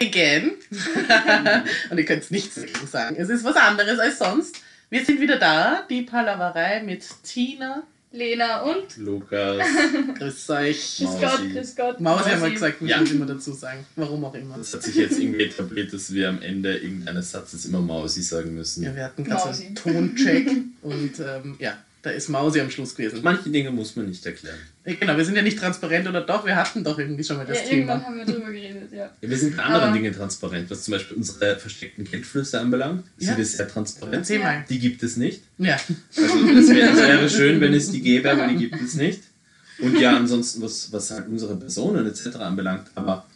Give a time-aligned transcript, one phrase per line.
[0.00, 0.52] again.
[1.90, 3.16] Und ihr könnt nichts dagegen sagen.
[3.18, 4.56] Es ist was anderes als sonst.
[4.90, 7.82] Wir sind wieder da, die Palaverei mit Tina.
[8.10, 9.62] Lena und Lukas.
[10.18, 10.96] Grüß euch.
[10.96, 11.20] Grüß Mausi.
[11.20, 12.00] Gott, grüß Gott.
[12.00, 13.02] Mausi haben wir gesagt, muss Ja.
[13.02, 13.84] ich immer dazu sagen.
[13.96, 14.56] Warum auch immer.
[14.56, 18.54] Das hat sich jetzt irgendwie etabliert, dass wir am Ende irgendeines Satzes immer Mausi sagen
[18.54, 18.82] müssen.
[18.82, 20.48] Ja, wir hatten gerade so einen Toncheck
[20.82, 23.20] und ähm, ja, da ist Mausi am Schluss gewesen.
[23.22, 24.58] Manche Dinge muss man nicht erklären.
[24.86, 27.44] Ja, Genau, wir sind ja nicht transparent oder doch, wir hatten doch irgendwie schon mal
[27.46, 28.06] das Ja, irgendwann Thema.
[28.06, 29.10] haben wir drüber geredet, ja.
[29.20, 33.04] Ja, wir sind bei anderen Aber- Dingen transparent, was zum Beispiel unsere versteckten Geldflüsse anbelangt.
[33.18, 33.28] Ja.
[33.28, 34.14] Sind wir sehr transparent.
[34.14, 34.64] Erzähl mal.
[34.68, 35.42] Die gibt es nicht.
[35.58, 35.74] Ja.
[36.16, 39.22] Also es wäre, wäre schön, wenn es die gäbe, aber die gibt es nicht.
[39.80, 42.36] Und ja, ansonsten, was, was halt unsere Personen etc.
[42.36, 43.26] anbelangt, aber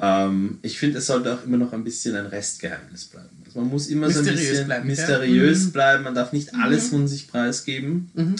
[0.00, 3.28] ähm, ich finde, es sollte auch immer noch ein bisschen ein Restgeheimnis bleiben.
[3.46, 5.72] Also man muss immer so ein Mysteriös bisschen bleiben, mysteriös Mhm.
[5.72, 8.36] bleiben, man darf nicht alles von sich preisgeben, Mhm.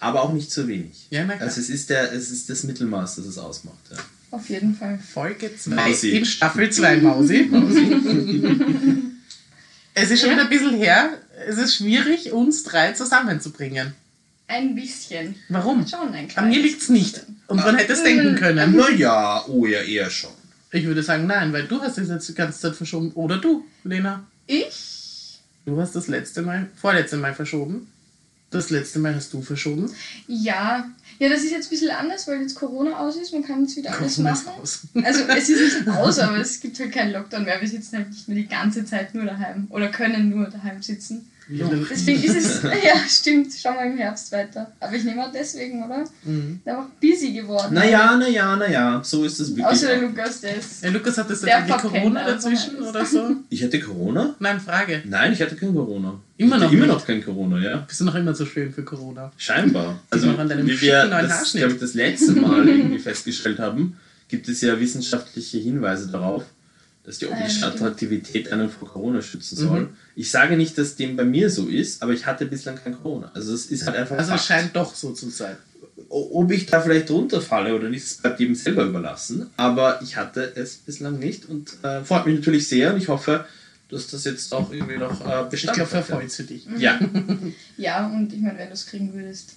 [0.00, 1.06] aber auch nicht zu wenig.
[1.10, 1.48] Ja, na klar.
[1.48, 3.78] Also es ist, der, es ist das Mittelmaß, das es ausmacht.
[3.90, 3.96] Ja.
[4.32, 4.98] Auf jeden Fall.
[4.98, 6.10] Folge 2 Mausi.
[6.16, 7.50] in Staffel 2, Mausi.
[9.94, 10.34] es ist schon Ja.
[10.36, 11.10] wieder ein bisschen her.
[11.48, 13.94] Es ist schwierig, uns drei zusammenzubringen.
[14.48, 15.34] Ein bisschen.
[15.48, 15.86] Warum?
[15.86, 17.24] Schon ein An mir liegt es nicht.
[17.46, 18.76] Und man hätte es denken können.
[18.76, 20.30] Naja, oh ja, eher schon.
[20.72, 23.12] Ich würde sagen, nein, weil du hast es jetzt die ganze Zeit verschoben.
[23.12, 24.26] Oder du, Lena.
[24.46, 25.38] Ich?
[25.66, 27.88] Du hast das letzte Mal, vorletzte Mal verschoben.
[28.50, 29.90] Das letzte Mal hast du verschoben.
[30.26, 30.90] Ja.
[31.18, 33.32] Ja, das ist jetzt ein bisschen anders, weil jetzt Corona aus ist.
[33.32, 35.04] Man kann jetzt wieder alles Corona machen.
[35.04, 37.60] Also es ist nicht aus, aber es gibt halt keinen Lockdown mehr.
[37.60, 39.66] Wir sitzen halt nicht mehr die ganze Zeit nur daheim.
[39.70, 41.30] Oder können nur daheim sitzen.
[41.48, 41.68] Ja.
[41.90, 44.72] Deswegen ist es, ja, stimmt, schauen wir im Herbst weiter.
[44.80, 46.04] Aber ich nehme auch deswegen, oder?
[46.24, 46.60] Mhm.
[46.64, 47.74] Der war busy geworden.
[47.74, 49.66] Naja, naja, naja, so ist es wirklich.
[49.66, 50.02] Außer der.
[50.02, 50.84] Lukas, der ist.
[50.84, 53.36] Ja, Lukas, hat das Der irgendwie Corona dazwischen oder so?
[53.50, 54.34] Ich hatte Corona?
[54.38, 55.02] Nein, Frage.
[55.04, 56.18] Nein, ich hatte kein Corona.
[56.38, 57.76] Immer noch immer noch kein Corona, ja.
[57.78, 59.30] Bist du noch immer so schön für Corona?
[59.36, 60.00] Scheinbar.
[60.10, 61.62] Also, noch an deinem wie wir das, Haarschnitt.
[61.62, 63.96] glaube ich, das letzte Mal irgendwie festgestellt haben,
[64.28, 66.44] gibt es ja wissenschaftliche Hinweise darauf,
[67.04, 67.74] dass die optische stimmt.
[67.74, 69.80] Attraktivität einen vor Corona schützen soll.
[69.80, 69.88] Mhm.
[70.14, 73.30] Ich sage nicht, dass dem bei mir so ist, aber ich hatte bislang kein Corona.
[73.34, 75.56] Also es ist halt einfach Also es scheint doch so zu sein.
[76.08, 79.50] Ob ich da vielleicht runterfalle oder nicht, das bleibt jedem selber überlassen.
[79.56, 83.46] Aber ich hatte es bislang nicht und äh, freut mich natürlich sehr und ich hoffe,
[83.88, 86.66] dass das jetzt auch irgendwie noch äh, Ich Bestand glaube, hat, verfreut sie dich.
[86.78, 86.98] Ja.
[87.76, 89.54] Ja, und ich meine, wenn du es kriegen würdest,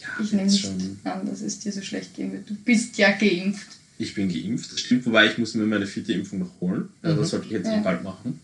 [0.00, 0.70] ja ich nehme nicht
[1.04, 2.48] an, dass es dir so schlecht gehen wird.
[2.48, 3.68] Du bist ja geimpft.
[3.98, 6.88] Ich bin geimpft, das stimmt, wobei ich muss mir meine vierte Impfung noch holen.
[7.02, 7.78] Also das sollte ich jetzt Ja.
[7.78, 8.40] bald machen.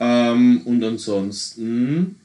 [0.00, 2.16] Ähm, und ansonsten.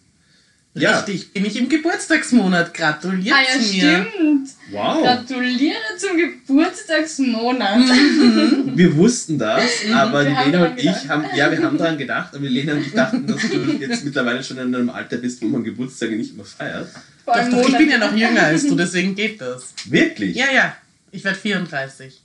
[0.75, 2.73] Ja, Richtig, bin ich im Geburtstagsmonat.
[2.73, 4.07] Gratuliert Ah ja, mir.
[4.07, 4.49] stimmt.
[4.71, 5.01] wow.
[5.03, 7.79] Gratuliere zum Geburtstagsmonat.
[7.79, 8.71] Mhm.
[8.77, 12.43] Wir wussten das, aber Wir Lena und ich haben, ja, wir haben daran gedacht, aber
[12.47, 15.47] die Lena und ich dachten, dass du jetzt mittlerweile schon in einem Alter bist, wo
[15.47, 16.88] man Geburtstage nicht mehr feiert.
[17.25, 19.73] Doch, doch, ich bin ja noch jünger als du, deswegen geht das.
[19.85, 20.35] Wirklich?
[20.35, 20.75] Ja, ja.
[21.11, 22.21] Ich werde 34.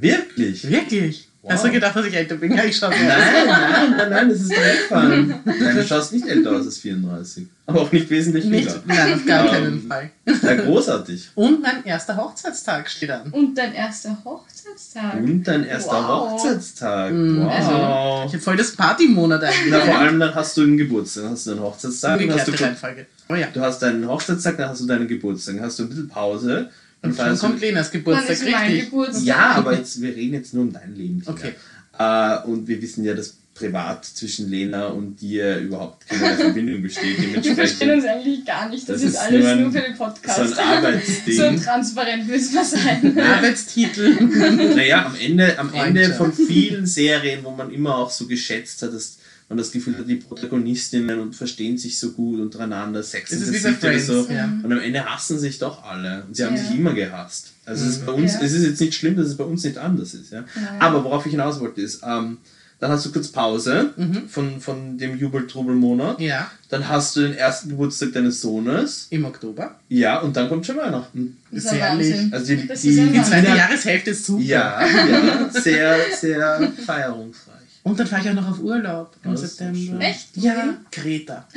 [0.00, 0.68] Wirklich?
[0.68, 1.28] Wirklich?
[1.40, 1.52] Wow.
[1.52, 2.52] Hast du gedacht, dass ich älter bin?
[2.54, 2.90] Ja, ich schaue.
[2.90, 5.34] Nein, nein, nein, nein, das ist dir eingefallen.
[5.44, 7.46] Nein, du schaust nicht älter aus als 34.
[7.64, 8.68] Aber auch nicht wesentlich Nicht?
[8.68, 8.82] jünger.
[8.86, 10.10] Nein, auf gar Ähm, keinen Fall.
[10.42, 11.30] Ja, großartig.
[11.36, 13.30] Und mein erster Hochzeitstag steht an.
[13.30, 15.14] Und dein erster Hochzeitstag.
[15.22, 16.32] Und dein erster Wow.
[16.32, 17.12] Hochzeitstag.
[17.12, 17.44] Mhm.
[17.46, 18.24] Wow.
[18.26, 19.84] Ich habe voll das Partymonat Na, eigentlich.
[19.84, 22.50] vor allem dann hast du einen Geburtstag, dann hast du einen Hochzeitstag, dann hast du,
[22.50, 23.06] Umgekehrte Reihenfolge.
[23.28, 23.46] Oh ja.
[23.54, 26.68] du hast deinen Hochzeitstag, dann hast du deinen Geburtstag, dann hast du ein bisschen Pause.
[27.00, 28.84] Und dann feierst du- kommt Lenas Dann Geburtstag, richtig?
[28.86, 29.24] Geburtstag.
[29.24, 31.22] Ja, aber jetzt, wir reden jetzt nur um dein Leben.
[31.22, 31.32] Tina.
[31.32, 31.54] Okay.
[31.98, 37.18] Äh, und wir wissen ja, dass privat zwischen Lena und dir überhaupt keine Verbindung besteht.
[37.44, 38.88] Wir verstehen uns eigentlich gar nicht.
[38.88, 40.48] Das, Das ist, ist alles nur ein- nur für den Podcast.
[40.54, 41.58] so ein Arbeitsding.
[41.58, 43.18] So transparent müssen wir sein.
[43.20, 44.16] Arbeitstitel.
[44.76, 48.92] Naja, am Ende, am Ende von vielen Serien, wo man immer auch so geschätzt hat,
[48.94, 53.46] dass man das Gefühl hat, die Protagonistinnen und verstehen sich so gut untereinander, Sex ist
[53.46, 54.32] the wie bei City oder so.
[54.32, 54.44] Ja.
[54.62, 56.24] Und am Ende hassen sich doch alle.
[56.26, 56.62] Und sie haben Ja.
[56.62, 57.52] sich immer gehasst.
[57.64, 58.40] Also es ist bei uns, Ja.
[58.42, 60.32] es ist jetzt nicht schlimm, dass es bei uns nicht anders ist.
[60.32, 60.40] Ja?
[60.40, 60.46] Ja.
[60.80, 62.38] Aber worauf ich hinaus wollte ist, ähm,
[62.80, 63.92] dann hast du kurz Pause
[64.28, 66.20] von, von dem Jubel-Trubel-Monat.
[66.20, 69.08] Ja, Dann hast du den ersten Geburtstag deines Sohnes.
[69.10, 69.80] im Oktober.
[69.88, 71.38] Ja, und dann kommt schon Weihnachten.
[71.50, 72.32] Das ist ehrlich.
[72.32, 74.42] Also die, Das die, die Die zweite Jahreshälfte ist super.
[74.44, 77.54] ja, ja, sehr, sehr feierungsreich.
[77.82, 79.78] Und dann fahre ich auch noch auf Urlaub im Das September.
[79.78, 80.00] schön.
[80.00, 80.28] Echt?
[80.36, 81.48] Ja, Kreta.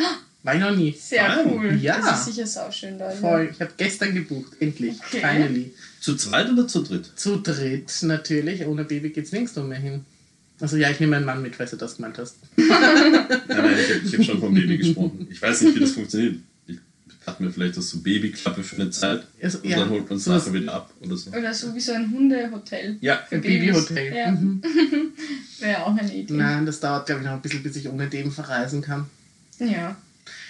[0.44, 0.92] War ich noch nie.
[1.00, 1.78] Sehr Ah, cool.
[1.82, 2.00] ja.
[2.00, 3.10] Das ist sicher sauschön da.
[3.12, 3.50] Voll.
[3.52, 4.96] Ich habe gestern gebucht, endlich.
[5.08, 5.20] Okay.
[5.20, 5.74] Finally.
[6.00, 7.12] Zu zweit oder zu dritt?
[7.16, 8.66] Zu dritt natürlich.
[8.66, 10.04] Ohne Baby geht's nirgends mehr hin.
[10.60, 12.36] Also ja, ich nehme meinen Mann mit, falls du das gemeint hast.
[12.56, 12.68] Nein,
[13.48, 13.76] nein,
[14.06, 15.28] ich habe hab schon vom Baby gesprochen.
[15.30, 16.36] Ich weiß nicht, wie das funktioniert.
[17.26, 20.18] Dachte mir vielleicht, dass so Babyklappe für eine Zeit Also, und ja, dann holt man
[20.18, 21.30] es nachher wieder ab oder so.
[21.30, 22.98] Oder so wie so ein Hundehotel.
[23.02, 23.42] Ja, Für Ein.
[23.42, 24.14] Babyhotel.
[24.16, 24.32] Ja.
[24.32, 24.62] Mhm.
[25.60, 26.34] Wäre auch eine Idee.
[26.34, 29.06] Nein, das dauert, glaube ich, noch ein bisschen, bis ich ohne dem verreisen kann.
[29.60, 29.96] Ja.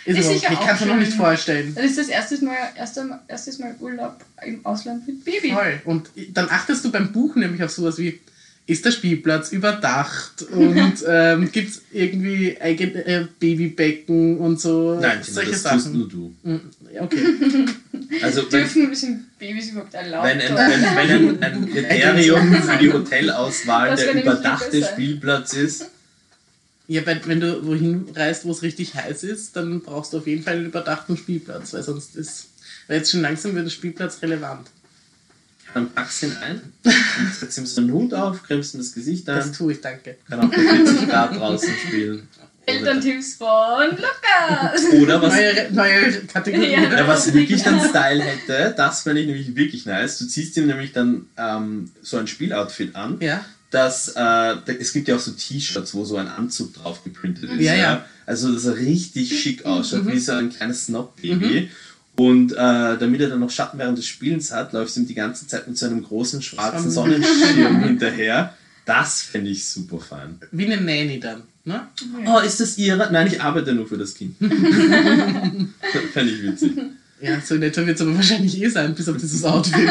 [0.05, 1.03] Ist, Ist sicher okay, ich auch kann es mir noch schön.
[1.03, 1.75] nicht vorstellen.
[1.75, 5.51] Das ist das erste Mal, erste, erstes Mal Urlaub im Ausland mit Baby.
[5.51, 5.81] Voll.
[5.85, 8.19] Und dann achtest du beim Buchen nämlich auf sowas wie,
[8.71, 14.97] Ist der Spielplatz überdacht und ähm, gibt es irgendwie eigene äh, Babybecken und so?
[14.99, 15.77] Nein, solche das Sachen.
[15.79, 16.33] tust nur du.
[16.43, 16.59] Mm,
[17.01, 17.17] Okay.
[18.21, 20.25] Also wenn, Dürfen sind Babys überhaupt erlaubt?
[20.27, 20.81] wenn, ein, wenn,
[21.39, 24.83] wenn ein, ein Kriterium für die Hotelauswahl Das der überdachte.
[24.83, 25.85] Spielplatz ist,
[26.87, 30.27] Ja, wenn, wenn du wohin reist, wo es richtig heiß ist, dann brauchst du auf
[30.27, 32.47] jeden Fall einen überdachten Spielplatz, weil sonst ist.
[32.87, 34.67] Weil jetzt schon langsam wird der Spielplatz relevant.
[35.73, 38.93] Dann packst du ihn ein, und setzt ihm so einen Hut auf, cremst ihm das
[38.93, 40.17] Gesicht Das ein, tue ich, danke.
[40.29, 42.27] kann auch bei 40 Grad draußen spielen.
[42.67, 44.93] Oder, Elterntipps von Lukas!
[45.01, 46.71] oder was, Neue, neue Kategorie.
[46.73, 46.81] Ja.
[46.83, 50.19] ja, was wirklich dann Style hätte, das fände ich nämlich wirklich nice.
[50.19, 53.43] Du ziehst ihm nämlich dann ähm, so ein Spieloutfit an, Ja.
[53.71, 57.49] das, äh, da- es gibt ja auch so T-Shirts, wo so ein Anzug drauf geprintet
[57.49, 57.61] ist.
[57.61, 58.05] Ja, ja.
[58.27, 60.11] Also das er richtig schick ausschaut, Mhm.
[60.13, 61.71] wie so ein kleines Snob-Baby.
[62.21, 65.47] Und äh, damit er dann noch Schatten während des Spielens hat, läuft ihm die ganze
[65.47, 68.53] Zeit mit so einem großen schwarzen Sonne- Sonnenschirm hinterher.
[68.85, 70.39] Das fände ich super fein.
[70.51, 71.43] Wie eine Nanny dann.
[71.63, 71.87] Ne?
[72.27, 73.11] Oh, ist das Ihre?
[73.11, 74.35] Nein, ich arbeite nur für das Kind.
[74.39, 76.71] Fände ich witzig.
[77.21, 79.89] Ja, so in etwa wird es aber wahrscheinlich eh sein, bis auf dieses Outfit.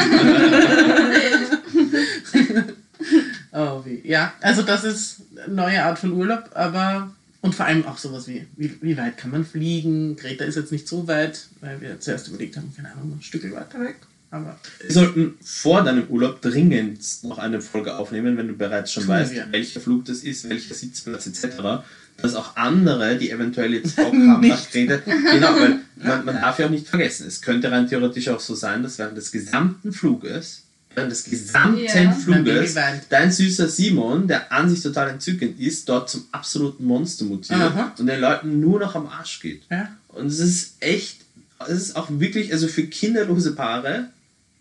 [3.53, 4.01] oh, wie.
[4.07, 7.11] Ja, also das ist eine neue Art von Urlaub, aber.
[7.41, 10.15] Und vor allem auch sowas wie, wie, wie weit kann man fliegen?
[10.15, 13.43] Greta ist jetzt nicht so weit, weil wir zuerst überlegt haben, keine Ahnung, ein Stück
[13.51, 13.95] weiter weg.
[14.29, 19.07] Aber Wir sollten vor deinem Urlaub dringend noch eine Folge aufnehmen, wenn du bereits schon
[19.07, 19.47] weißt, wir.
[19.51, 21.83] welcher Flug das ist, welcher Sitzplatz etc.
[22.17, 24.69] Dass auch andere, die eventuell jetzt Bock haben nach.
[24.69, 28.39] Kreta, genau, weil man, man darf ja auch nicht vergessen, es könnte rein theoretisch auch
[28.39, 30.63] so sein, dass während des gesamten Fluges,
[30.95, 32.11] während des gesamten Ja.
[32.11, 32.75] Fluges,
[33.09, 37.93] dein süßer Simon, der an sich total entzückend ist, dort zum absoluten Monster mutiert Aha.
[37.97, 39.63] und den Leuten nur noch am Arsch geht.
[39.69, 41.21] ja, Und es ist echt,
[41.67, 44.09] es ist auch wirklich, also für kinderlose Paare,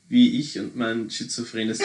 [0.09, 1.79] wie ich und mein schizophrenes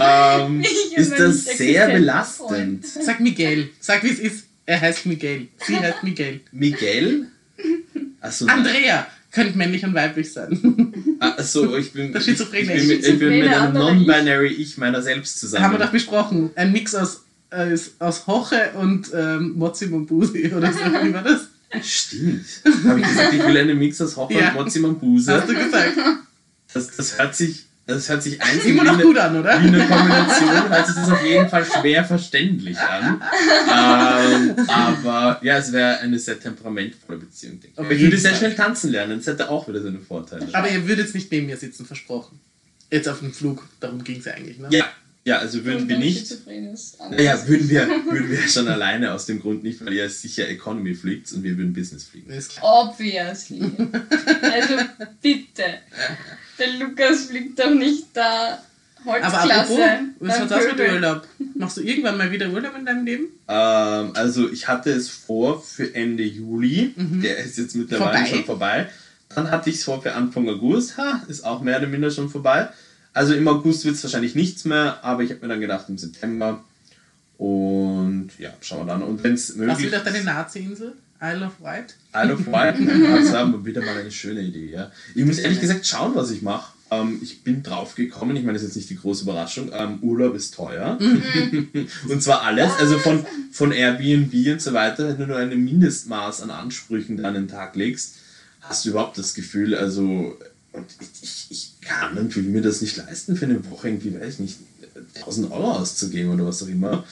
[0.00, 2.86] ähm, Ich ist und mein das sehr belastend.
[2.86, 3.70] sag Miguel.
[3.80, 4.44] Sag, wie es ist.
[4.66, 5.48] Er heißt Miguel.
[5.66, 6.40] Sie heißt Miguel.
[6.52, 7.26] Miguel?
[8.20, 11.16] Achso, Andrea könnte männlich und weiblich sein.
[11.20, 15.02] achso ich bin, Der ich, ich bin, mit, ich bin mit einem Non-Binary Ich meiner
[15.02, 15.64] selbst zusammen.
[15.64, 16.50] Haben wir doch besprochen.
[16.56, 20.78] Ein Mix aus, äh, aus Hoche und ähm, Mozzi Mombusi oder so.
[20.80, 21.48] Wie war das?
[21.82, 22.44] Stimmt.
[22.84, 24.48] Habe ich gesagt, ich will einen Mix aus Hocker Ja.
[24.50, 25.32] und Mozzi Mambuse.
[25.32, 25.96] Hast du gesagt?
[26.72, 29.62] Das, das hört sich, das hört sich einzig Immer noch wie gut eine, an, oder?
[29.62, 33.22] wie eine Kombination, hört sich das auf jeden Fall schwer verständlich an.
[33.68, 37.78] ähm, aber ja, es wäre eine sehr temperamentvolle Beziehung, denke ich.
[37.78, 40.48] Aber ich würde sehr schnell tanzen lernen, das hätte auch wieder seine Vorteile.
[40.52, 42.40] Aber ihr würdet jetzt nicht neben mir sitzen, versprochen.
[42.90, 44.68] Jetzt auf dem Flug, darum ging es ja eigentlich, ne?
[44.70, 44.86] Ja,
[45.24, 46.46] ja, also würden wir nicht.
[46.46, 50.94] Naja, würden wir, würden wir schon alleine aus dem Grund nicht, weil ihr sicher Economy
[50.94, 52.30] fliegt und wir würden Business fliegen.
[52.30, 52.88] Ist klar.
[52.88, 53.60] Obviously.
[54.42, 54.74] Also
[55.20, 55.64] bitte.
[56.60, 58.58] Der Lukas fliegt doch nicht da
[59.04, 59.50] Aber Holzklasse.
[59.50, 59.78] apropos,
[60.20, 60.90] was hat das mit.
[60.92, 61.26] Urlaub?
[61.54, 63.24] Machst du irgendwann mal wieder Urlaub in deinem Leben?
[63.48, 67.22] Ähm, also ich hatte es vor für Ende Juli, Mhm.
[67.22, 68.26] der ist jetzt mittlerweile Vorbei.
[68.30, 68.88] schon vorbei.
[69.34, 72.28] Dann hatte ich es vor für Anfang August, ha, ist auch mehr oder minder schon
[72.28, 72.68] vorbei.
[73.12, 75.98] Also im August wird es wahrscheinlich nichts mehr, aber ich habe mir dann gedacht im
[75.98, 76.62] September.
[77.38, 79.02] Und ja, schauen wir dann.
[79.02, 80.92] Und wenn es Machst du möglich wieder auf deine Nazi-Insel?
[81.22, 81.94] Isle of Wight?
[82.14, 82.76] Isle of Wight,
[83.12, 84.70] also haben wir wieder mal eine schöne Idee.
[84.70, 84.90] Ja.
[85.14, 86.72] Ich muss ehrlich gesagt schauen, was ich mache.
[86.90, 89.70] Ähm, ich bin drauf gekommen, ich meine, das ist jetzt nicht die große Überraschung.
[89.72, 90.98] Ähm, Urlaub ist teuer.
[92.08, 96.40] und zwar alles, also von, von Airbnb und so weiter, wenn du nur ein Mindestmaß
[96.42, 98.14] an Ansprüchen an den Tag legst,
[98.62, 100.36] hast du überhaupt das Gefühl, also
[100.72, 104.34] und ich, ich, ich kann will mir das nicht leisten, für eine Woche irgendwie, weiß
[104.34, 104.58] ich nicht,
[105.16, 107.04] 1000 Euro auszugeben oder was auch immer.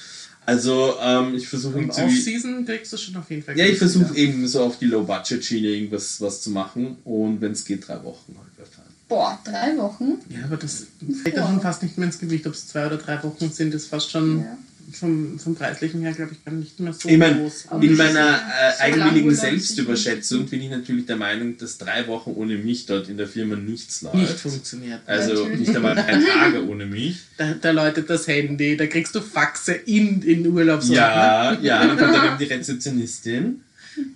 [0.49, 2.01] Also ähm, ich versuche irgendwie...
[2.01, 3.59] Off-Season kriegst du schon auf jeden Fall.
[3.59, 7.67] Ja, ich versuche eben so auf die Low-Budget-Schiene irgendwas was zu machen und wenn es
[7.67, 8.91] geht, drei Wochen halt wegfahren.
[9.09, 10.15] Boah, drei Wochen?
[10.31, 10.87] Ja, aber das
[11.23, 12.47] fällt ja schon fast nicht mehr ins Gewicht.
[12.47, 14.57] Ob es zwei oder drei Wochen sind, ist fast schon Ja.
[14.93, 17.67] Vom, vom Preislichen her, glaube ich, gar nicht mehr so Ich meine, groß.
[17.69, 22.33] Aber in meiner äh, eigenwilligen Urlaub Selbstüberschätzung bin ich natürlich der Meinung, dass drei Wochen
[22.35, 24.17] ohne mich dort in der Firma nichts läuft.
[24.17, 25.01] nicht funktioniert.
[25.07, 25.61] Also Natürlich.
[25.69, 27.19] nicht einmal drei Tage ohne mich.
[27.37, 30.91] Da, da läutet das Handy, da kriegst du Faxe in, in Urlaubsort.
[30.91, 30.97] ne?
[30.97, 33.61] Ja, ja, dann kommt dann eben die Rezeptionistin.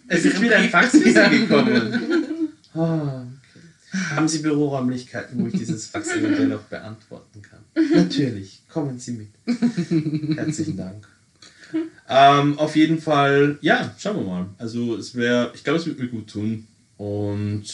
[0.07, 0.71] Es ist wieder ein.
[0.71, 1.29] Fax Ja.
[1.29, 2.49] Gekommen.
[4.15, 7.61] Haben Sie Büroräumlichkeiten, wo ich dieses Fax eventuell auch beantworten kann?
[7.95, 10.37] Natürlich, kommen Sie mit.
[10.37, 11.07] Herzlichen Dank.
[12.09, 14.47] Ähm, auf jeden Fall, ja, schauen wir mal.
[14.59, 16.67] Also es wäre, ich glaube, es würde mir gut tun.
[16.99, 17.65] Und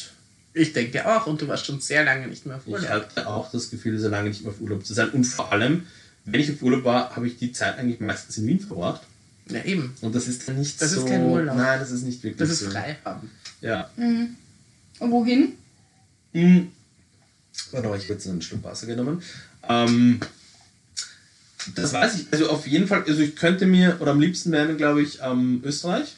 [0.54, 2.88] Ich denke auch, und du warst schon sehr lange nicht mehr auf ich Urlaub.
[2.88, 5.10] hatte auch das Gefühl, so lange nicht mehr auf Urlaub zu sein.
[5.10, 5.86] Und vor allem,
[6.24, 9.02] wenn ich auf Urlaub war, habe ich die Zeit eigentlich meistens in Wien verbracht.
[9.50, 9.94] Ja, eben.
[10.02, 11.00] Und das ist dann nicht Das so.
[11.00, 11.56] ist kein Urlaub.
[11.56, 12.70] Nein, das ist nicht wirklich Das ist so.
[12.70, 13.30] frei haben.
[13.60, 13.88] Ja.
[13.96, 14.36] Mhm.
[15.00, 15.54] Und wohin?
[16.38, 16.68] Hm.
[17.72, 19.22] Warte mal, ich habe jetzt einen Schluck Wasser genommen.
[19.68, 20.20] Ähm,
[21.74, 22.26] Das weiß ich.
[22.30, 25.18] Also auf jeden Fall, also ich könnte mir, oder am liebsten wäre mir, glaube ich,
[25.22, 26.14] ähm, Österreich.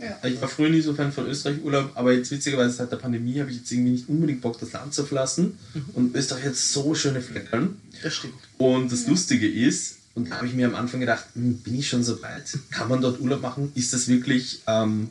[0.00, 0.18] Ja.
[0.28, 3.50] Ich war früher nie so Fan von Österreich-Urlaub, aber jetzt witzigerweise seit der Pandemie habe
[3.50, 5.58] ich jetzt irgendwie nicht unbedingt Bock, das Land zu verlassen.
[5.94, 7.80] Und Österreich hat so schöne Flecken.
[8.02, 8.34] Das stimmt.
[8.58, 11.88] Und das Lustige ist, und da habe ich mir am Anfang gedacht, hm, bin ich
[11.88, 12.58] schon so weit?
[12.70, 13.72] Kann man dort Urlaub machen?
[13.74, 15.08] Ist das wirklich, ähm,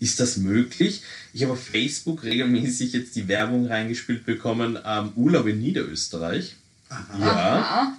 [0.00, 1.02] ist das möglich?
[1.32, 6.54] Ich habe auf Facebook regelmäßig jetzt die Werbung reingespielt bekommen, ähm, Urlaub in Niederösterreich.
[6.90, 6.96] Ja.
[7.26, 7.98] Aha.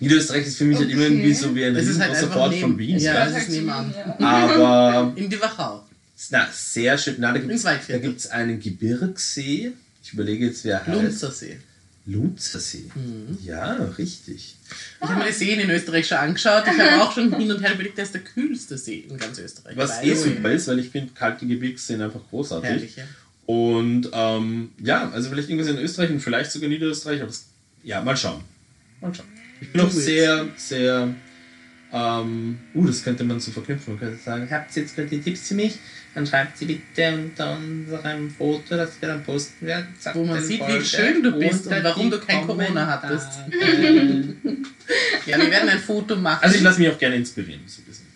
[0.00, 1.12] Niederösterreich ist für mich halt immer Okay.
[1.14, 2.98] irgendwie so wie ein Es ist halt Port neben- von Wien.
[2.98, 3.26] Ja, Ja.
[3.30, 3.94] das ist nebenan.
[4.18, 5.84] Aber In die Wachau.
[6.30, 7.16] na, sehr schön.
[7.18, 9.72] Na, da gibt es einen Gebirgssee.
[10.02, 11.02] Ich überlege jetzt, wer heißt.
[11.02, 11.58] Lunzersee.
[12.06, 12.90] Lunzersee.
[12.94, 13.38] Mhm.
[13.42, 14.56] Ja, richtig.
[15.00, 16.64] Ich habe mir die Seen in Österreich schon angeschaut.
[16.66, 19.38] Ich habe auch schon hin und her überlegt, der ist der kühlste See in ganz
[19.38, 19.76] Österreich.
[19.76, 22.68] Was eh super ist, weil ich finde kalte Gebirgsseen einfach großartig.
[22.68, 23.04] Herrlich, ja.
[23.46, 27.20] Und ähm, ja, also vielleicht irgendwas in Österreich und vielleicht sogar Niederösterreich.
[27.20, 27.46] Aber das,
[27.82, 28.42] ja, mal schauen.
[29.00, 29.26] Mal schauen.
[29.60, 31.14] Ich bin auch sehr, sehr.
[31.96, 33.94] Ähm, uh, das könnte man so verknüpfen.
[33.94, 35.78] Man könnte sagen, habt ihr jetzt gute Tipps für mich?
[36.14, 39.86] Dann schreibt sie bitte unter unserem Foto, das wir dann posten werden.
[39.98, 43.28] Sagt Wo man sieht, wie Folge schön du bist und warum du kein Corona hattest.
[45.26, 46.42] Ja, wir werden ein Foto machen.
[46.42, 48.06] also ich lasse mich auch gerne inspirieren, so ein bisschen.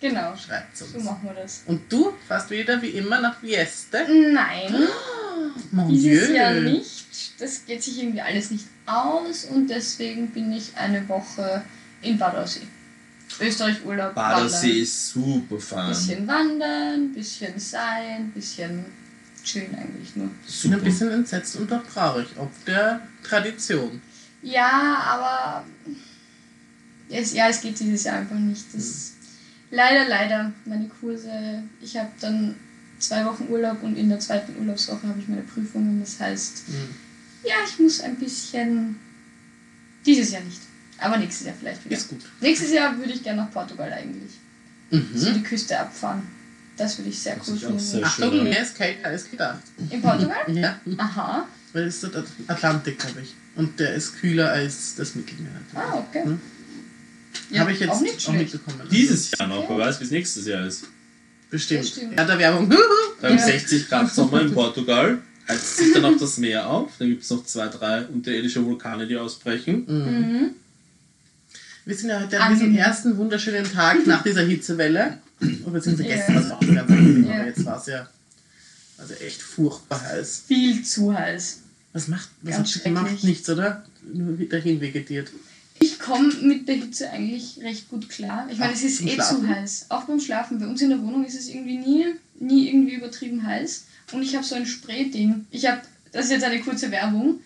[0.00, 0.34] Genau.
[0.36, 1.04] Schreibt's So uns.
[1.04, 1.62] machen wir das.
[1.66, 4.06] Und du fast wieder wie immer nach Vieste?
[4.32, 4.74] Nein,
[5.70, 6.36] Mon dieses Dieu.
[6.36, 7.04] Jahr nicht.
[7.38, 11.62] Das geht sich irgendwie alles nicht aus und deswegen bin ich eine Woche
[12.00, 12.62] in Bad Aussee.
[13.40, 14.14] Österreich Urlaub.
[14.14, 14.82] Badesee wandern.
[14.82, 15.88] ist super fahren.
[15.88, 18.84] Bisschen wandern, bisschen sein, bisschen
[19.42, 20.30] chillen eigentlich nur.
[20.48, 24.00] Ich bin ein bisschen entsetzt und auch traurig, ob der Tradition.
[24.42, 25.64] Ja, aber
[27.10, 28.64] es, ja, es geht dieses Jahr einfach nicht.
[28.74, 29.12] Das,
[29.70, 32.54] leider, leider, meine Kurse, ich habe dann
[32.98, 36.00] zwei Wochen Urlaub und in der zweiten Urlaubswoche habe ich meine Prüfungen.
[36.00, 36.94] Das heißt, Mhm.
[37.44, 38.96] ja, ich muss ein bisschen,
[40.06, 40.60] dieses Jahr nicht,
[40.98, 41.96] aber nächstes Jahr vielleicht wieder.
[41.96, 42.20] Ist gut.
[42.40, 44.32] Nächstes Jahr würde ich gerne nach Portugal eigentlich.
[45.14, 45.34] So Mhm.
[45.34, 46.22] die Küste abfahren.
[46.76, 47.78] Das würde ich sehr Das cool auch finden.
[47.78, 49.60] sehr Achtung, mehr ist kälter als gedacht.
[49.90, 50.36] In Portugal?
[50.54, 51.46] Ja, Aha.
[51.72, 53.34] weil es ist der Atlantik, glaube ich.
[53.56, 55.50] Und der ist kühler als das Mittelmeer.
[55.74, 56.24] Ah, okay.
[56.24, 56.40] Hm?
[57.50, 58.54] Ja, Habe ich jetzt auch auch, nicht schlecht.
[58.54, 58.88] mitbekommen.
[58.90, 60.84] Dieses Jahr noch, wer weiß, wie es nächstes Jahr ist.
[61.50, 61.82] Bestimmt.
[61.82, 62.16] Bestimmt.
[62.18, 62.68] Ja, der Werbung.
[63.20, 63.44] Beim Ja.
[63.44, 66.92] 60 Grad Sommer in Portugal heizt sich dann auch das Meer auf.
[66.98, 69.84] Dann gibt es noch zwei, drei unterirdische Vulkane, die ausbrechen.
[69.86, 70.50] Mhm.
[71.84, 75.18] Wir sind ja heute an diesem ersten wunderschönen Tag nach dieser Hitzewelle.
[75.40, 76.16] Und beziehungsweise Ja.
[76.16, 77.34] gestern, war auch ganz angenehm, Ja.
[77.34, 78.08] aber jetzt war es ja
[78.98, 80.44] also echt furchtbar heiß.
[80.46, 81.60] Viel zu heiß.
[81.92, 83.24] Was macht, was Ganz hat, macht schrecklich.
[83.24, 83.84] nichts, oder?
[84.12, 85.30] Nur dahin vegetiert.
[85.80, 88.46] Ich komme mit der Hitze eigentlich recht gut klar.
[88.50, 89.42] Ich meine, es ist eh Schlafen?
[89.42, 89.86] zu heiß.
[89.90, 90.58] Auch beim Schlafen.
[90.58, 92.06] Bei uns in der Wohnung ist es irgendwie nie,
[92.38, 93.84] nie irgendwie übertrieben heiß.
[94.12, 95.46] Und ich habe so ein Spray-Ding.
[95.50, 95.80] Ich habe,
[96.12, 97.40] das ist jetzt eine kurze Werbung.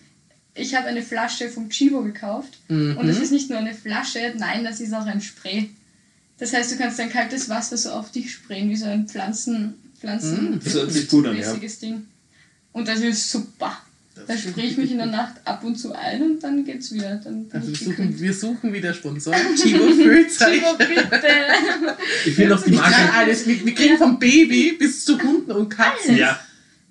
[0.59, 2.57] Ich habe eine Flasche vom Chibo gekauft.
[2.67, 2.97] Mhm.
[2.97, 5.69] Und das ist nicht nur eine Flasche, nein, das ist auch ein Spray.
[6.37, 9.73] Das heißt, du kannst dein kaltes Wasser so auf dich sprayen, wie so ein Pflanzen,
[9.99, 10.59] Pflanzen Mhm.
[10.63, 11.53] Das hört sich gut an, ja.
[11.81, 12.05] Ding.
[12.71, 13.77] Und das ist super.
[14.15, 16.93] Das Da sprühe ich mich in der Nacht ab und zu ein und dann geht's
[16.93, 17.15] wieder.
[17.23, 19.55] Dann Also wir suchen, wir suchen wieder Sponsoren.
[19.55, 20.59] Chibo Füllzeichen.
[20.59, 21.27] Chibo, bitte!
[22.25, 23.13] Ich finde auch die Ich kann Marke.
[23.13, 23.47] alles.
[23.47, 26.17] Wir, wir kriegen vom Baby bis zu Hunden und Katzen.
[26.17, 26.39] Ja,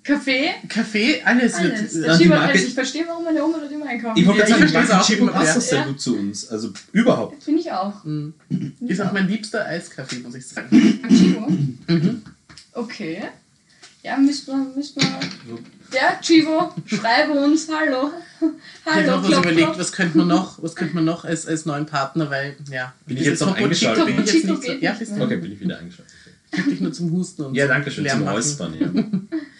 [0.09, 1.93] Kaffee, Kaffee, alles, alles.
[1.95, 2.19] wird.
[2.19, 2.63] Der Marke- alles.
[2.63, 5.31] Ich verstehe, warum meine Oma dort immer einkaufen ich wollte gerade ich sagen, die immer
[5.31, 5.85] passt doch sehr Ja.
[5.85, 6.47] gut zu uns.
[6.49, 7.43] Also überhaupt.
[7.43, 8.03] Finde ich auch.
[8.03, 8.33] Mhm.
[8.87, 9.13] Ist auch auch.
[9.13, 10.99] mein liebster Eiskaffee, muss ich sagen.
[11.09, 11.47] Chibo?
[11.93, 12.21] Mhm.
[12.73, 13.23] Okay.
[14.03, 15.59] Ja, müssen wir, müssen wir.
[15.93, 18.11] Ja, Chibo, schreibe uns, hallo.
[18.39, 18.45] Ich
[18.85, 21.65] habe Hallo, noch was überlegt, was könnte man noch, was könnte man noch als, als
[21.65, 22.93] neuen Partner, weil, ja.
[23.05, 24.05] Bin ich jetzt noch eingeschaltet?
[24.05, 25.21] Chico bin ich jetzt nicht so, ja, bist du.
[25.21, 26.13] Okay, bin ich wieder eingeschaltet.
[26.51, 28.73] Ich dich nur zum Husten und Ja, zum danke schön zum Räuspern.
[28.79, 28.87] Ja.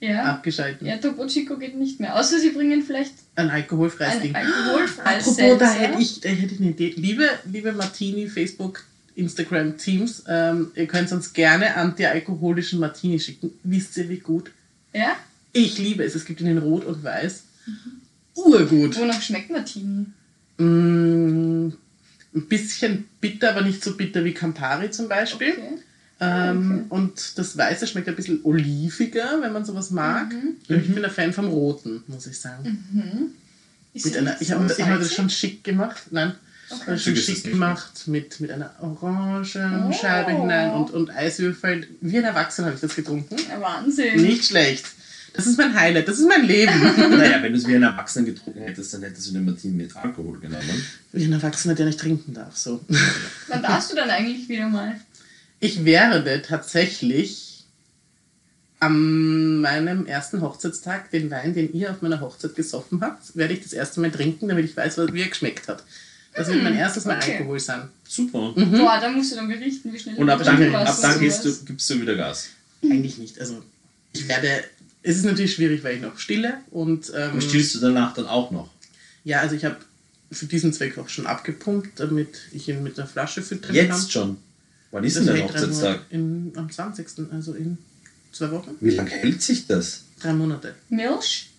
[0.00, 0.24] Ja.
[0.24, 0.86] abgeschalten.
[0.86, 2.14] Ja, Topo Chico geht nicht mehr.
[2.18, 4.34] Außer sie bringen vielleicht Ein alkoholfreies ein Ding.
[4.34, 5.72] alkoholfreies Apropos, da Seltzer.
[5.72, 6.92] hätte ich, da hätte ich eine Idee.
[6.96, 8.84] Liebe, liebe Martini, Facebook,
[9.14, 13.52] Instagram Teams, ähm, ihr könnt uns gerne antialkoholischen Martini schicken.
[13.62, 14.50] Wisst ihr, wie gut?
[14.92, 15.16] Ja?
[15.52, 16.14] Ich liebe es.
[16.14, 17.44] Es gibt ihn in Rot und Weiß.
[18.34, 18.98] Urgut.
[18.98, 20.06] Wonach schmeckt Martini?
[20.58, 21.68] Mm,
[22.34, 25.52] ein bisschen bitter, aber nicht so bitter wie Campari zum Beispiel.
[25.52, 25.78] Okay.
[26.50, 30.34] Ähm, Und das Weiße schmeckt ein bisschen oliviger, wenn man sowas mag.
[30.68, 33.34] Ich bin ein Fan vom Roten, muss ich sagen.
[33.92, 36.02] Ist Mit einer, ich so habe hab das schon schick gemacht.
[36.10, 36.32] Nein,
[36.70, 36.82] Okay.
[36.92, 36.98] okay.
[36.98, 40.40] schon Schick schick gemacht mit, mit einer Orangenscheibe Oh.
[40.42, 41.86] hinein und, und Eiswürfel.
[42.00, 43.36] Wie ein Erwachsener habe ich das getrunken.
[43.48, 44.20] Ja, Wahnsinn.
[44.22, 44.86] Nicht schlecht.
[45.34, 46.72] Das ist mein Highlight, das ist mein Leben.
[47.10, 49.94] Naja, wenn du es wie ein Erwachsener getrunken hättest, dann hättest du den Martin mit
[49.96, 50.86] Alkohol genommen.
[51.12, 52.56] Wie ein Erwachsener, der nicht trinken darf.
[52.56, 52.80] So.
[53.48, 54.94] Wann darfst du dann eigentlich wieder mal?
[55.64, 57.64] Ich werde tatsächlich
[58.80, 63.62] an meinem ersten Hochzeitstag den Wein, den ihr auf meiner Hochzeit gesoffen habt, werde ich
[63.62, 65.82] das erste Mal trinken, damit ich weiß, wie er geschmeckt hat.
[66.34, 67.36] Das wird mein erstes Mal okay.
[67.38, 67.88] Alkohol sein.
[68.06, 68.52] Super.
[68.54, 71.42] Boah, da musst du dann berichten, wie schnell Und ab du dann, ab dann gehst
[71.46, 72.48] du, gibst du wieder Gas.
[72.82, 73.40] Eigentlich nicht.
[73.40, 73.62] Also
[74.12, 74.64] ich werde.
[75.02, 78.26] Es ist natürlich schwierig, weil ich noch stille und ähm, Und stillst du danach dann
[78.26, 78.68] auch noch?
[79.24, 79.76] ja, also ich habe
[80.30, 83.76] für diesen Zweck auch schon abgepumpt, damit ich ihn mit der Flasche füttern kann.
[83.76, 84.36] Jetzt schon.
[84.94, 86.02] Wann ist denn der hält Hochzeitstag?
[86.10, 87.08] In, am 20.
[87.32, 87.78] Also in
[88.30, 88.76] zwei Wochen?
[88.78, 90.04] Wie lange hält sich das?
[90.20, 90.76] Drei Monate.
[90.88, 91.50] Milch?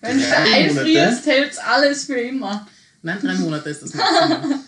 [0.00, 2.66] Wenn du einfrierst, hält's alles für immer.
[3.02, 4.60] Nein, drei Monate ist das Maximum.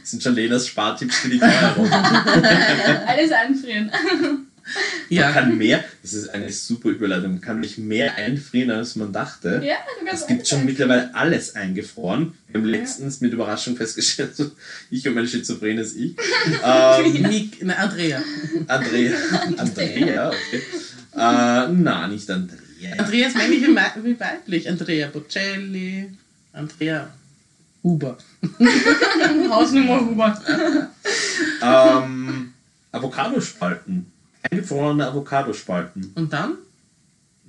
[0.00, 1.90] Das sind schon Lenas Spartipps für die Feuerung.
[3.06, 3.92] alles einfrieren.
[4.74, 8.96] Man ja, kann mehr, das ist eine super Überleitung, man kann mich mehr einfrieren, als
[8.96, 9.62] man dachte.
[9.64, 12.34] Ja, du kannst Es gibt schon mittlerweile alles eingefroren.
[12.48, 14.50] Wir haben letztens mit Überraschung festgestellt, so
[14.90, 16.16] ich und mein schizophrenes Ich.
[16.64, 18.22] Ähm, Nick, ne, Andrea.
[18.66, 19.16] Andrea.
[19.56, 20.62] Andrea, okay.
[21.14, 22.58] Äh, na, nicht Andrea.
[22.96, 24.68] Andrea ist männlich wie, weiblich.
[24.68, 26.10] Andrea Bocelli,
[26.52, 27.12] Andrea
[27.82, 28.18] Huber.
[29.50, 30.40] Hausnummer Huber.
[31.62, 32.52] Ähm,
[32.92, 34.12] Avocadospalten.
[34.42, 36.12] Eingefrorene Avocadospalten.
[36.14, 36.54] Und dann?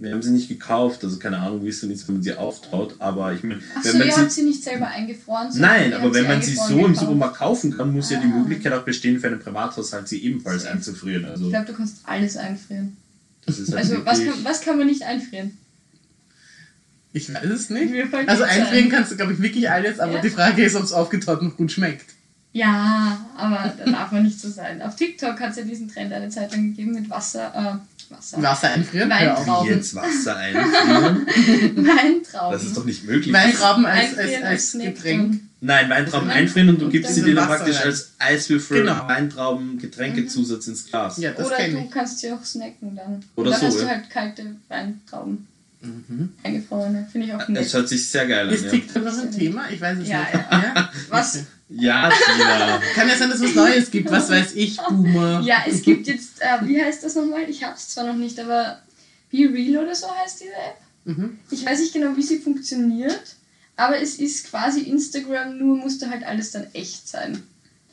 [0.01, 2.33] Wir haben sie nicht gekauft, also keine Ahnung, wie es denn ist, wenn man sie
[2.33, 5.51] auftaut, aber ich meine, wenn Achso, man ihr sie habt sie nicht selber eingefroren?
[5.51, 6.99] sondern Nein, aber wenn man sie so im gekauft.
[7.01, 8.37] Supermarkt kaufen kann, muss ja die Ah.
[8.37, 10.73] Möglichkeit auch bestehen, für einen Privathaushalt sie ebenfalls Safe.
[10.75, 11.25] einzufrieren.
[11.25, 12.95] Also, Ich glaube, du kannst alles einfrieren.
[13.45, 15.57] das ist halt Also, was kann, was kann man nicht einfrieren?
[17.11, 17.91] Ich weiß es nicht.
[18.27, 18.89] Also einfrieren ein.
[18.89, 20.21] kannst du, glaube ich, wirklich alles, aber Ja.
[20.21, 22.05] die Frage ist, ob es aufgetaut noch gut schmeckt.
[22.51, 24.81] Ja, aber da darf man nicht so sein.
[24.81, 28.41] Auf TikTok hat es ja diesen Trend eine Zeit lang gegeben mit Wasser, äh, Wasser.
[28.41, 29.09] Wasser einfrieren?
[29.09, 29.69] Weintrauben.
[29.69, 31.27] Wie jetzt Wasser einfrieren?
[31.85, 32.51] Weintrauben.
[32.53, 33.31] Das ist doch nicht möglich.
[33.31, 35.41] Weintrauben als, als, Einfrieren als Snack Getränk.
[35.61, 37.83] Nein, Weintrauben einfrieren und du und gibst dann sie dir dann praktisch rein.
[37.85, 39.07] als Eiswürfel Genau.
[39.07, 41.17] Weintrauben Getränkezusatz ins Glas.
[41.17, 41.91] Ja, das Oder du ich.
[41.91, 43.23] kannst sie auch snacken dann.
[43.35, 43.81] Oder dann so, hast ja.
[43.83, 45.47] du halt kalte Weintrauben.
[45.81, 46.33] Mhm.
[46.43, 47.07] Eingefrorene.
[47.11, 47.73] Finde ich auch Es nett.
[47.73, 48.53] hört sich sehr geil an.
[48.53, 49.69] Ist Ja, TikTok noch ein Thema?
[49.69, 50.33] Ich weiß es Ja, nicht.
[50.51, 50.89] ja.
[51.09, 51.43] Was?
[51.69, 52.81] ja Tina.
[52.95, 54.09] Kann ja sein, dass es was Neues gibt.
[54.11, 55.41] Was weiß ich, Boomer.
[55.41, 57.49] Ja, es gibt jetzt, äh, wie heißt das nochmal?
[57.49, 58.79] Ich habe es zwar noch nicht, aber
[59.31, 60.77] Be Real oder so heißt diese App.
[61.05, 61.39] Mhm.
[61.51, 63.35] Ich weiß nicht genau, wie sie funktioniert,
[63.75, 67.41] aber es ist quasi Instagram, nur musste halt alles dann echt sein.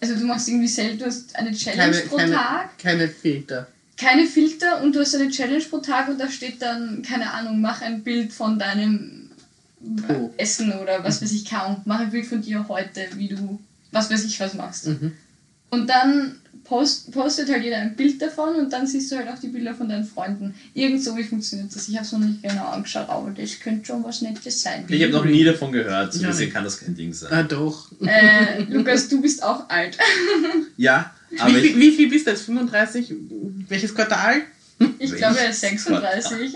[0.00, 3.66] Also du machst irgendwie selbst, du hast eine Challenge Keine, pro keine, Tag, keine Filter.
[3.96, 7.60] keine Filter und du hast eine Challenge pro Tag und da steht dann, keine Ahnung,
[7.60, 9.22] mach ein Bild von deinem
[10.08, 10.32] Oh.
[10.36, 11.82] Essen oder was weiß ich, kaum.
[11.84, 13.60] Mach ein Bild von dir heute, wie du,
[13.92, 14.86] was weiß ich, was machst.
[14.88, 15.12] Mhm.
[15.70, 19.38] Und dann post, postet halt jeder ein Bild davon und dann siehst du halt auch
[19.38, 20.54] die Bilder von deinen Freunden.
[20.74, 21.88] Irgend so wie funktioniert das.
[21.88, 24.84] Ich habe es noch nicht genau angeschaut, aber das könnte schon was Nettes sein.
[24.88, 26.54] Ich habe noch nie davon gehört, so Ja, deswegen nicht.
[26.54, 27.32] kann das kein Ding sein.
[27.32, 27.90] Ah, doch.
[28.04, 29.96] Äh, Lukas, du bist auch alt.
[30.76, 32.42] Ja, aber Wie, ich, viel- wie viel bist du jetzt?
[32.42, 33.12] 35?
[33.68, 34.42] Welches Quartal?
[34.98, 36.52] Ich glaube, er ist 36.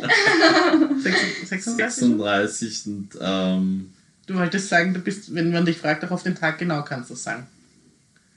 [1.02, 1.46] 36?
[1.46, 3.90] 36 und ähm,
[4.30, 7.10] Du wolltest sagen, du bist, wenn man dich fragt, auch auf den Tag genau kannst
[7.10, 7.48] du es sagen.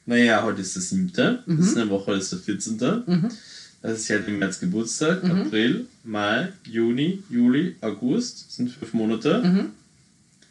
[0.07, 1.11] naja, heute ist der 7.
[1.13, 1.59] Das Mhm.
[1.59, 3.03] ist eine Woche, das ist der 14.
[3.05, 3.29] Mhm.
[3.83, 5.31] Das ist halt im März Geburtstag, Mhm.
[5.41, 8.45] April, Mai, Juni, Juli, August.
[8.47, 9.43] Das sind fünf Monate.
[9.45, 9.69] Mhm.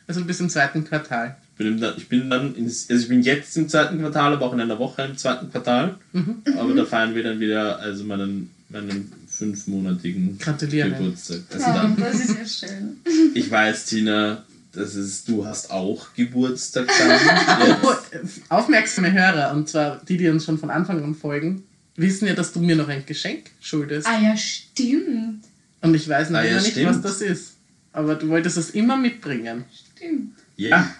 [0.06, 1.36] Also du bist im zweiten Quartal.
[1.50, 4.46] Ich bin, im, ich bin dann, in, also ich bin jetzt im zweiten Quartal, aber
[4.46, 5.96] auch in einer Woche im zweiten Quartal.
[6.12, 6.36] Mhm.
[6.56, 10.90] Aber da feiern wir dann wieder also meinen, meinen fünfmonatigen Gratuliere.
[10.92, 11.40] Geburtstag.
[11.52, 12.96] Also Ja, dann, das ist ja schön.
[13.34, 17.20] ich weiß, Tina, das ist, du hast auch Geburtstag dann.
[18.12, 18.18] Äh,
[18.50, 21.62] aufmerksame Hörer, und zwar die, die uns schon von Anfang an folgen,
[21.96, 24.06] wissen ja, dass du mir noch ein Geschenk schuldest.
[24.06, 25.44] Ah ja, stimmt.
[25.80, 26.88] Und ich weiß noch Ah, ja, immer nicht, stimmt.
[26.88, 27.52] was das ist.
[27.92, 29.64] Aber du wolltest es immer mitbringen.
[29.96, 30.34] Stimmt.
[30.56, 30.94] Ja,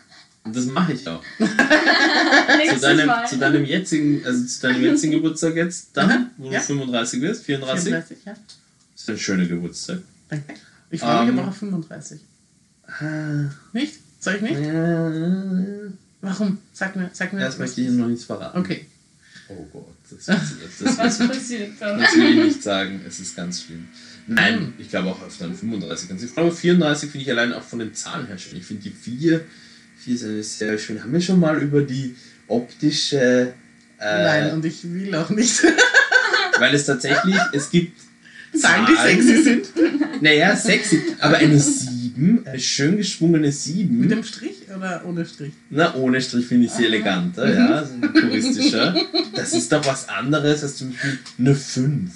[0.45, 1.23] und das mache ich auch.
[1.39, 3.27] Zu deinem, Mal.
[3.29, 6.59] zu deinem jetzigen, also zu deinem jetzigen Geburtstag jetzt, dann, wo ja.
[6.59, 8.35] du 35 wirst, 34, 34, ja.
[8.95, 9.99] ist ein schöner Geburtstag.
[10.29, 10.55] Danke.
[10.91, 11.39] Ich freue mich Ähm.
[11.39, 12.21] aber auf 35.
[13.01, 13.95] Ah, Nicht?
[14.21, 14.61] Soll ich nicht?
[14.61, 16.59] äh, Warum?
[16.73, 17.41] Sag mir, sag mir.
[17.41, 18.59] Erst was möchte ich Ihnen noch nichts verraten.
[18.61, 18.87] Okay.
[19.49, 20.39] Oh Gott, das, das,
[20.81, 21.99] das, Was das, passiert dann?
[22.01, 23.01] das will ich nicht sagen.
[23.07, 23.89] Es ist ganz schlimm.
[24.29, 24.73] Nein, Hm.
[24.79, 27.81] ich glaube auch öfter an 35 ganz Ich glaube 34 finde ich allein auch von
[27.81, 28.57] den Zahlen her schön.
[28.57, 29.41] Ich finde die 4,
[29.99, 31.03] 4 ist eine sehr schön.
[31.03, 32.15] Haben wir schon mal über die
[32.47, 33.53] optische
[33.99, 35.63] äh, Nein, und ich will auch nicht.
[36.59, 37.99] weil es tatsächlich, es gibt
[38.57, 40.23] Zahlen, die sexy sind.
[40.23, 43.99] Naja, sexy, aber eine 7, eine schön geschwungene 7.
[43.99, 45.53] Mit dem Strich oder ohne Strich?
[45.71, 48.95] Na, ohne Strich finde ich sie eleganter, ja, so ein puristischer.
[49.35, 52.11] Das ist doch was anderes als zum Beispiel eine 5.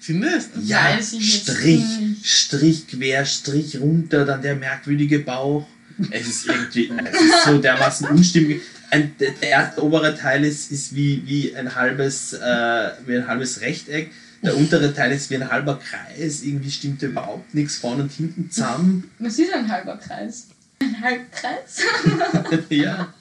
[0.00, 0.60] Findest du?
[0.60, 2.26] Ja, Weiß ich jetzt Strich, nicht.
[2.26, 5.66] Strich quer, Strich runter, dann der merkwürdige Bauch.
[6.10, 8.62] Es ist irgendwie, es ist so dermaßen unstimmig.
[8.90, 13.60] Ein, der, der obere Teil ist, ist wie, wie, ein halbes, äh, wie ein halbes
[13.60, 14.10] Rechteck.
[14.42, 16.42] Der untere Teil ist wie ein halber Kreis.
[16.42, 19.10] Irgendwie stimmt überhaupt nichts vorne und hinten zusammen.
[19.18, 20.46] Was ist ein halber Kreis?
[20.80, 21.82] ein Halbkreis.
[22.68, 23.12] ja.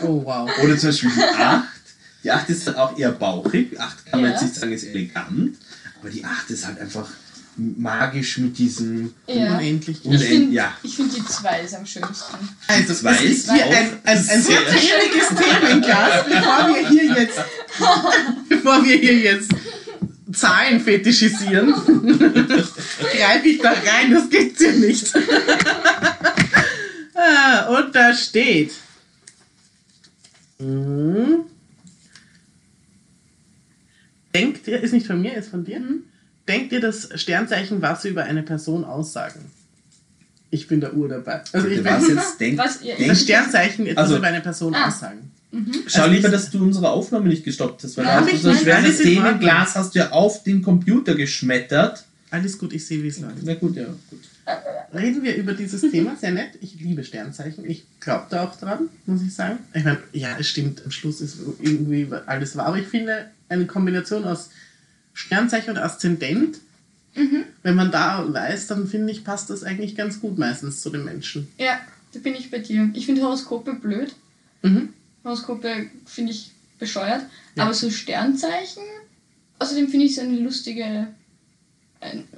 [0.00, 0.50] Oh, wow.
[0.62, 1.64] Oder zum Beispiel die 8.
[2.22, 3.78] Die 8 ist dann auch eher bauchig.
[3.78, 4.34] 8 kann man Ja.
[4.36, 5.58] jetzt nicht sagen, ist elegant.
[6.00, 7.06] Aber die 8 ist halt einfach
[7.56, 9.12] magisch mit diesem.
[9.26, 9.58] Ja.
[9.58, 10.00] Unendlich.
[10.04, 10.72] Ich finde Ja.
[10.82, 12.48] find die 2 ist am schönsten.
[12.66, 16.88] Also, es Zwei ist ist hier ein, ein, ein sehr- sehr schwieriges Themenglas, bevor wir
[16.88, 17.38] hier jetzt,
[18.48, 19.50] bevor wir hier jetzt
[20.34, 21.72] Zahlen fetischisieren,
[23.16, 25.12] greife ich da rein, das gibt's ja nicht.
[27.14, 28.72] ah, und da steht.
[30.58, 31.44] Hm.
[34.34, 35.80] Denkt ihr, ist nicht von mir, ist von dir?
[36.48, 39.50] Denkt ihr, dass Sternzeichen was über eine Person aussagen?
[40.50, 41.42] Ich bin der Uhr dabei.
[41.52, 42.58] Also ich was bin, jetzt denkt.
[42.58, 44.88] Was ihr- denk, das Sternzeichen etwas Also- über eine Person Ah.
[44.88, 45.30] aussagen.
[45.86, 48.36] Schau also lieber, dass du unsere Aufnahme nicht gestoppt hast, weil Ja, da hast du
[48.38, 48.98] so ein schweres.
[48.98, 52.04] Themenglas hast du ja auf den Computer geschmettert.
[52.30, 53.36] Alles gut, ich sehe, wie es läuft.
[53.42, 54.20] Na gut, ja, gut.
[54.92, 56.58] Reden wir über dieses Thema, sehr nett.
[56.60, 57.64] Ich liebe Sternzeichen.
[57.68, 59.58] Ich glaube da auch dran, muss ich sagen.
[59.72, 62.66] Ich meine, ja, es stimmt, am Schluss ist irgendwie alles wahr.
[62.66, 64.50] Aber ich finde eine Kombination aus
[65.12, 66.58] Sternzeichen und Aszendent,
[67.62, 71.04] wenn man da weiß, dann finde ich, passt das eigentlich ganz gut meistens zu den
[71.04, 71.46] Menschen.
[71.58, 71.78] Ja,
[72.12, 72.90] da bin ich bei dir.
[72.94, 74.14] Ich finde Horoskope blöd.
[74.62, 74.88] Mhm.
[75.24, 77.22] Horoskope finde ich bescheuert.
[77.56, 77.64] Ja.
[77.64, 78.82] Aber so Sternzeichen,
[79.58, 81.08] außerdem finde ich so eine lustige,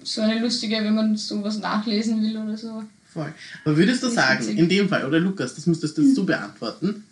[0.03, 2.85] so eine lustige, wenn man sowas nachlesen will oder so.
[3.13, 3.33] Voll.
[3.65, 4.59] Aber würdest du sagen, witzig.
[4.59, 7.05] in dem Fall, oder Lukas, das müsstest jetzt du beantworten,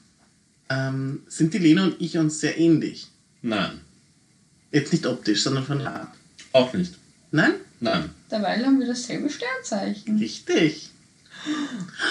[0.69, 3.09] ähm, sind die Lena und ich uns sehr ähnlich?
[3.43, 3.81] Nein,
[4.71, 6.13] Jetzt nicht optisch, sondern von der Art.
[6.53, 6.95] auch nicht.
[7.31, 7.55] Nein?
[7.81, 8.11] Nein.
[8.29, 10.19] Dabei haben wir dasselbe Sternzeichen.
[10.19, 10.91] Richtig.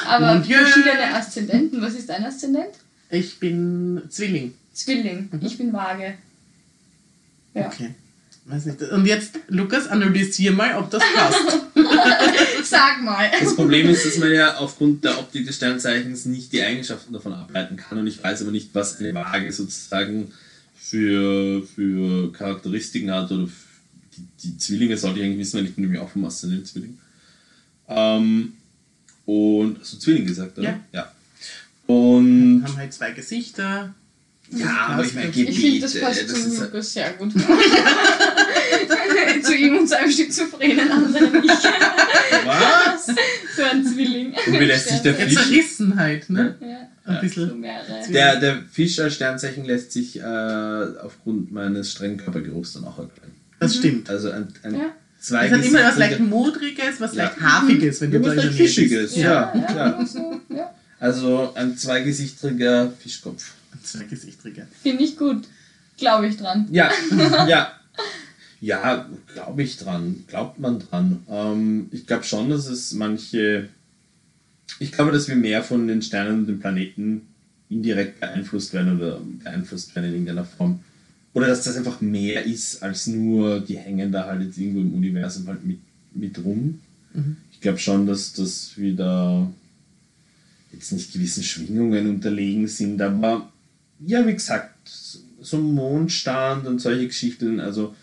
[0.07, 1.81] Aber verschiedene Aszendenten.
[1.81, 2.75] Was ist dein Aszendent?
[3.13, 4.55] Ich bin Zwilling.
[4.73, 5.29] Zwilling.
[5.31, 5.45] Mhm.
[5.45, 6.15] Ich bin Waage.
[7.53, 7.67] Ja.
[7.67, 7.93] Okay.
[8.45, 8.81] Weiß nicht.
[8.81, 11.59] Und jetzt, Lukas, analysier mal, ob das passt.
[12.63, 13.29] Sag mal.
[13.39, 17.33] Das Problem ist, dass man ja aufgrund der Optik des Sternzeichens nicht die Eigenschaften davon
[17.33, 20.31] ableiten kann und ich weiß aber nicht, was eine Waage sozusagen
[20.75, 23.47] für, für Charakteristiken hat oder
[24.17, 26.97] die, die Zwillinge sollte ich eigentlich wissen, weil ich bin nämlich auch vom Aszendent Zwilling.
[27.87, 28.53] Ähm,
[29.25, 30.69] und hast du Zwilling gesagt, oder?
[30.69, 30.79] Ja.
[30.91, 31.11] ja.
[31.87, 33.93] Und haben halt zwei Gesichter.
[34.51, 37.31] ja, aber ich meine, Ich finde, das passt das zu ist halt- Lukas sehr gut.
[39.43, 41.63] zu ihm und seinem Stück zufrieden, anderen nicht.
[42.45, 43.05] was?
[43.07, 44.33] So ein Zwilling.
[44.47, 46.55] Und wie lässt sich der Ja, Fisch- Zerrissenheit, ne?
[46.61, 47.65] Ja, Ein so bisschen.
[48.13, 50.23] Der, der Fisch als Sternzeichen lässt sich äh,
[51.03, 53.31] aufgrund meines strengen Körpergeruchs dann auch erklären.
[53.59, 54.09] Das stimmt.
[54.09, 54.85] Also ein, ein Ja.
[55.19, 57.25] zwei Es hat immer was leicht Modriges, was Ja.
[57.25, 59.01] leicht Hafiges, wenn du Ja, da in der Nähe Fischiges.
[59.01, 59.17] bist.
[59.17, 60.05] Ja, ja, klar.
[60.49, 60.73] ja.
[61.03, 63.55] Also ein zweigesichtiger Fischkopf.
[63.83, 64.67] Zwei Gesichtrige.
[64.81, 65.49] Finde ich gut.
[65.97, 66.69] Glaube ich dran.
[66.71, 66.89] Ja,
[67.45, 67.73] ja.
[68.61, 70.23] Ja, glaube ich dran.
[70.27, 71.21] Glaubt man dran.
[71.29, 73.67] Ähm, ich glaube schon, dass es manche.
[74.79, 77.27] Ich glaube, dass wir mehr von den Sternen und den Planeten
[77.69, 80.79] indirekt beeinflusst werden oder beeinflusst werden in irgendeiner Form.
[81.33, 84.93] Oder dass das einfach mehr ist als nur, die hängen da halt jetzt irgendwo im
[84.93, 85.79] Universum halt mit,
[86.13, 86.79] mit rum.
[87.13, 87.35] Mhm.
[87.51, 89.51] Ich glaube schon, dass das wieder
[90.73, 93.49] jetzt nicht gewissen Schwingungen unterlegen sind, aber
[94.05, 94.73] ja, wie gesagt,
[95.41, 97.95] so Mondstand und solche Geschichten, also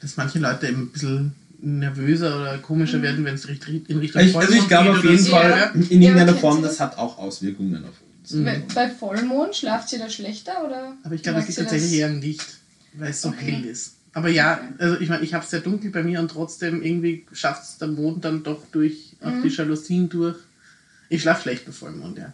[0.00, 3.50] Dass manche Leute eben ein bisschen nervöser oder komischer werden, wenn es in
[3.98, 5.30] Richtung ich, also ich Vollmond glaube geht auf jeden so.
[5.32, 5.66] Fall Ja.
[5.66, 8.32] in Ja, irgendeiner aber Form, das hat auch Auswirkungen auf uns.
[8.32, 8.44] Mhm.
[8.44, 10.96] Bei, bei Vollmond schlaft ihr da schlechter oder?
[11.02, 11.98] Aber ich glaube, es sie tatsächlich das?
[11.98, 12.46] eher am Licht,
[12.94, 13.52] weil es so Okay.
[13.52, 13.96] hell ist.
[14.12, 17.26] Aber ja, also ich meine, ich habe es sehr dunkel bei mir und trotzdem irgendwie
[17.32, 19.42] schafft es der Mond dann doch durch auch Mhm.
[19.42, 20.36] die Jalousien durch.
[21.10, 22.32] Ich schlafe schlecht bei Vollmond, ja.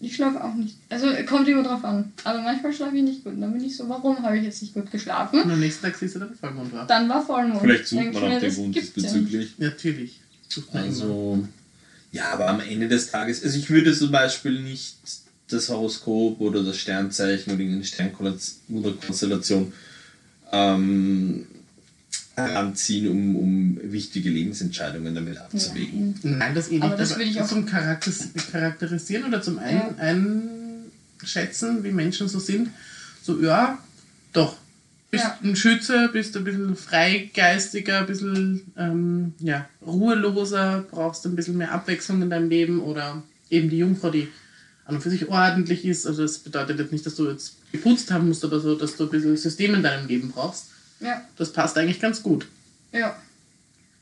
[0.00, 0.76] Ich schlafe auch nicht.
[0.88, 2.12] Also kommt immer drauf an.
[2.24, 3.34] Aber manchmal schlafe ich nicht gut.
[3.34, 5.40] Und dann bin ich so, warum habe ich jetzt nicht gut geschlafen?
[5.42, 6.86] Und am nächsten Tag siehst du, dass der Vollmond war.
[6.86, 7.60] Dann war Vollmond.
[7.60, 9.54] Vielleicht sucht Denk man auch den Grund gibt's ja diesbezüglich.
[9.58, 10.20] Natürlich.
[10.48, 10.92] Sucht man immer.
[10.92, 11.48] Also,
[12.12, 14.96] ja, aber am Ende des Tages, also ich würde zum Beispiel nicht
[15.48, 19.72] das Horoskop oder das Sternzeichen oder irgendeine Sternkonstellation
[20.52, 21.46] ähm,
[22.36, 26.14] heranziehen, um, um wichtige Lebensentscheidungen damit abzuwägen.
[26.22, 26.82] Nein, das eh nicht.
[26.82, 29.94] Aber das würde ich auch- zum Charakteris Charakterisieren oder zum ein
[31.20, 32.70] Einschätzen, wie Menschen so sind.
[33.22, 33.78] So, ja,
[34.32, 34.56] doch.
[35.10, 35.38] Bist Ja.
[35.44, 41.70] ein Schütze, bist ein bisschen freigeistiger, ein bisschen ähm, ja, ruheloser, brauchst ein bisschen mehr
[41.72, 44.26] Abwechslung in deinem Leben oder eben die Jungfrau, die
[44.86, 46.04] an und für sich ordentlich ist.
[46.06, 49.04] Also das bedeutet jetzt nicht, dass du jetzt geputzt haben musst oder so, dass du
[49.04, 50.66] ein bisschen System in deinem Leben brauchst.
[51.04, 52.46] Ja, Das passt eigentlich ganz gut.
[52.92, 53.16] ja.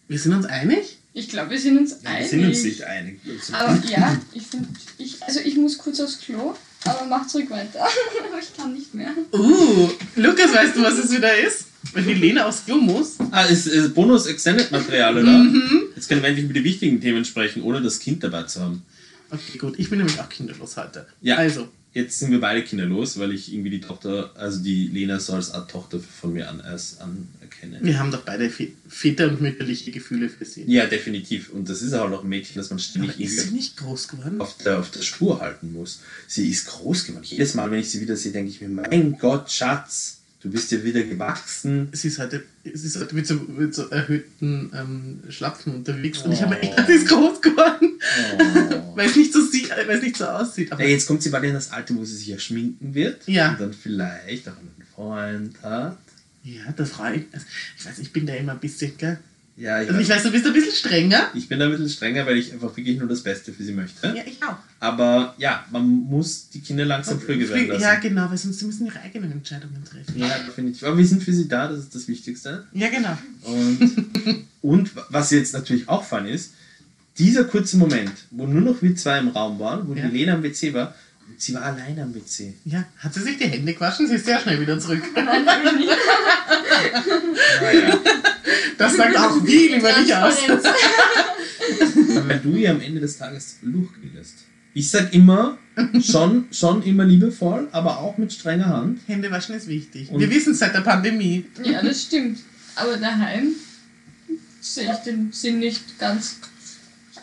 [0.09, 0.99] Wir sind uns einig?
[1.15, 2.29] Ich glaube, wir sind uns Wir einig.
[2.31, 3.21] sind uns nicht einig.
[3.53, 7.81] Aber ja, ich finde, ich, also ich muss kurz aufs Klo, aber mach zurück weiter.
[8.29, 9.11] aber ich kann nicht mehr.
[9.33, 11.67] Uh, Lukas, weißt du, was es wieder ist?
[11.95, 13.17] Wenn die Lena aufs Klo muss.
[13.31, 15.39] Ah, ist, ist Bonus-Extended-Material, oder?
[15.39, 15.83] Mhm.
[15.95, 18.83] Jetzt können wir endlich über die wichtigen Themen sprechen, ohne das Kind dabei zu haben.
[19.31, 19.79] Okay, gut.
[19.79, 21.07] Ich bin nämlich auch kinderlos heute.
[21.23, 21.37] Ja.
[21.37, 25.35] Also, Jetzt sind wir beide kinderlos, weil ich irgendwie die Tochter, also die Lena so
[25.35, 27.81] als Art Tochter von mir an, als anerkenne.
[27.83, 30.65] wir haben doch beide Vä- Väter- und mütterliche Gefühle für sie.
[30.67, 31.51] Ja, definitiv.
[31.51, 34.09] Und das ist auch noch ein Mädchen, das man Aber ständig ist sie nicht groß
[34.09, 34.41] geworden?
[34.41, 36.01] auf der, auf der Spur halten muss.
[36.29, 37.25] Sie ist groß geworden.
[37.25, 40.73] Jedes Mal, wenn ich sie wieder sehe, denke ich mir, mein Gott, Schatz, du bist
[40.73, 41.89] ja wieder gewachsen.
[41.93, 46.33] Sie ist heute, sie ist heute mit, so, mit so erhöhten ähm, Schlapfen unterwegs und
[46.33, 46.45] ich Oh.
[46.45, 47.92] habe echt gedacht, sie ist groß geworden.
[48.39, 48.93] Oh.
[48.97, 50.71] Weil es nicht so sieht, weil es nicht so aussieht.
[50.71, 53.27] Aber Ja, jetzt kommt sie bald in das Alter, wo sie sich ja schminken wird.
[53.27, 53.53] Ja.
[53.53, 55.97] Und dann vielleicht auch einen Freund hat.
[56.45, 57.25] ja, das freue ich.
[57.33, 57.47] Also,
[57.79, 59.19] ich weiß, ich bin da immer ein bisschen, gell?
[59.57, 61.31] Ja, ich, Also ich weiß, du bist ein bisschen strenger.
[61.35, 63.73] ich bin da ein bisschen strenger, weil ich einfach wirklich nur das Beste für sie
[63.73, 64.09] möchte.
[64.09, 64.57] Ja, ich auch.
[64.81, 67.83] Aber ja, man muss die Kinder langsam flügge werden lassen.
[67.83, 70.19] Ja, genau, weil sonst sie müssen ihre eigenen Entscheidungen treffen.
[70.19, 70.83] Ja, definitiv.
[70.85, 72.67] Aber wir sind für sie da, das ist das Wichtigste.
[72.73, 73.17] Ja, genau.
[73.43, 76.53] Und, und was jetzt natürlich auch fun ist,
[77.19, 80.07] dieser kurze Moment, wo nur noch wir zwei im Raum waren, wo Ja.
[80.09, 80.95] die Lena am WC war,
[81.29, 82.55] und sie war alleine am WC.
[82.65, 84.07] Ja, hat sie sich die Hände gewaschen?
[84.09, 85.03] Sie ist sehr schnell wieder zurück.
[87.61, 87.99] Naja,
[88.79, 90.35] Das sagt auch viel über dich aus.
[92.27, 94.35] Weil du ja am Ende des Tages durchgehst.
[94.75, 95.59] Ich sag immer,
[96.03, 99.01] schon, schon immer liebevoll, aber auch mit strenger Hand.
[99.07, 100.11] Hände waschen ist wichtig.
[100.11, 101.45] Und- Wir wissen es seit der Pandemie.
[101.63, 102.39] Ja, das stimmt.
[102.75, 103.49] Aber daheim
[104.61, 106.37] sehe ich den Sinn nicht ganz.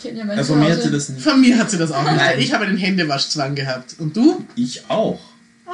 [0.02, 1.22] Kenne ja von mir hat sie das nicht.
[1.22, 2.16] Von mir hat sie das auch nicht.
[2.16, 2.40] Nein.
[2.40, 3.96] Ich habe den Händewaschzwang gehabt.
[4.00, 4.46] Und du?
[4.56, 5.20] Ich auch.
[5.66, 5.72] Oh,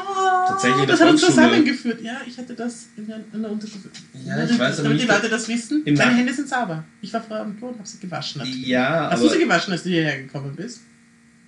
[0.47, 2.01] Tatsächlich der das hat uns zusammengeführt.
[2.01, 3.87] Ja, ich hatte das in der, in der Unterstufe.
[4.25, 5.83] Ja, ich weiß aber Damit die Leute das wissen.
[5.85, 6.83] im Deine Nach- Hände sind sauber.
[7.01, 8.39] Ich war vorher am Klo und habe sie gewaschen.
[8.39, 8.67] natürlich.
[8.67, 10.81] Ja, Hast du sie gewaschen, als du hierher gekommen bist?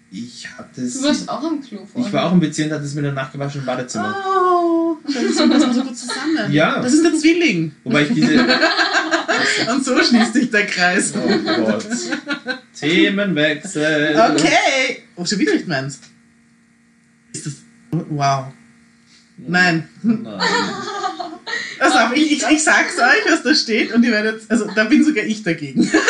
[0.10, 0.94] ich hatte es.
[1.02, 2.08] Du warst auch am Klo vorhin.
[2.08, 4.16] Ich war auch im WC und hatte es mir danach gewaschen im Badezimmer.
[4.26, 5.48] Oh, das das ist so
[5.84, 6.50] gut zusammen.
[6.52, 6.80] Ja.
[6.82, 7.74] Das ist der Zwilling.
[7.84, 8.36] Wobei ich diese.
[9.70, 11.14] Und so schließt sich der Kreis.
[11.16, 11.86] Oh Gott.
[12.80, 14.20] Themenwechsel.
[14.34, 15.04] Okay.
[15.16, 16.00] Oh, schon wieder nicht meins.
[17.34, 17.54] Ist das.
[17.92, 18.54] Wow.
[19.38, 19.88] Nein.
[20.02, 20.42] Nein.
[21.80, 24.42] Also, ich, ich, ich sag's euch, was da steht, und ihr werdet.
[24.50, 25.90] Also, da bin sogar ich dagegen.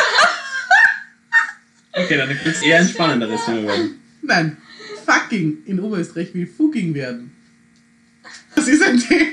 [2.00, 4.00] Okay, dann wird es eher ein spannenderes Thema werden.
[4.22, 4.58] Nein.
[5.04, 7.36] Fucking in Oberösterreich will Fugging werden.
[8.54, 9.32] Das ist ein Thema.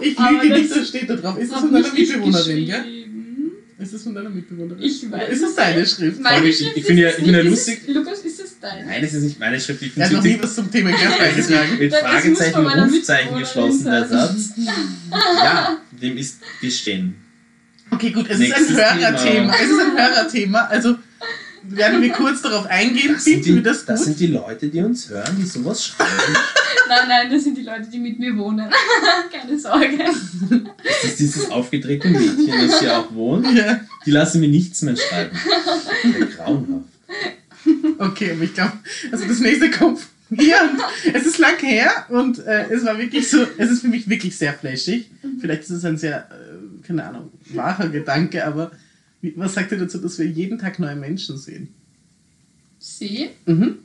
[0.00, 1.38] Ich lüge das nicht, das steht da drauf.
[1.38, 2.84] Ist das Hab von deiner Mitbewohnerin, gell?
[3.78, 4.82] Ist das von deiner Mitbewohnerin?
[4.82, 5.86] Ich weiß ist es das deine.
[5.86, 6.20] Schrift?
[6.20, 8.60] Meine Ich- Schrift ich finde ja- ist ich ja lustig- Ist es, Lukas, ist es
[8.60, 8.86] dein?
[8.86, 9.82] Nein, das ist nicht meine Schrift.
[9.82, 12.66] Ich Er finde hat noch es nie was zum Thema Geld Mit Das muss Fragezeichen
[12.66, 14.08] und Rufzeichen geschlossen, der.
[14.08, 14.50] Satz.
[15.36, 17.14] Ja, dem ist gestehen.
[17.90, 19.22] Okay, gut, es Nächstes ist ein Hörerthema.
[19.32, 19.54] Thema.
[19.54, 20.58] Es ist ein Hörerthema.
[20.66, 20.96] Also
[21.70, 23.14] werden wir kurz darauf eingehen.
[23.14, 24.06] Das sind, die, wir das das gut?
[24.06, 26.10] sind die Leute, die uns hören, die sowas schreiben.
[26.88, 28.70] Nein, nein, das sind die Leute, die mit mir wohnen.
[29.32, 29.98] Keine Sorge.
[29.98, 33.52] Das ist dieses aufgetretene Mädchen, das hier auch wohnt.
[33.56, 33.80] ja.
[34.04, 35.36] Die lassen mir nichts mehr schreiben.
[36.04, 36.84] Ja, grauenhaft.
[37.98, 38.74] Okay, aber ich glaube,
[39.10, 40.00] also das nächste kommt.
[40.30, 40.40] Und
[41.12, 44.36] es ist lang her und äh, es war wirklich so, es ist für mich wirklich
[44.36, 45.10] sehr flashig.
[45.40, 48.72] Vielleicht ist es ein sehr, äh, keine Ahnung, wahrer Gedanke, aber
[49.36, 51.68] was sagt ihr dazu, dass wir jeden Tag neue Menschen sehen?
[52.78, 53.30] Sie?
[53.46, 53.78] Mhm.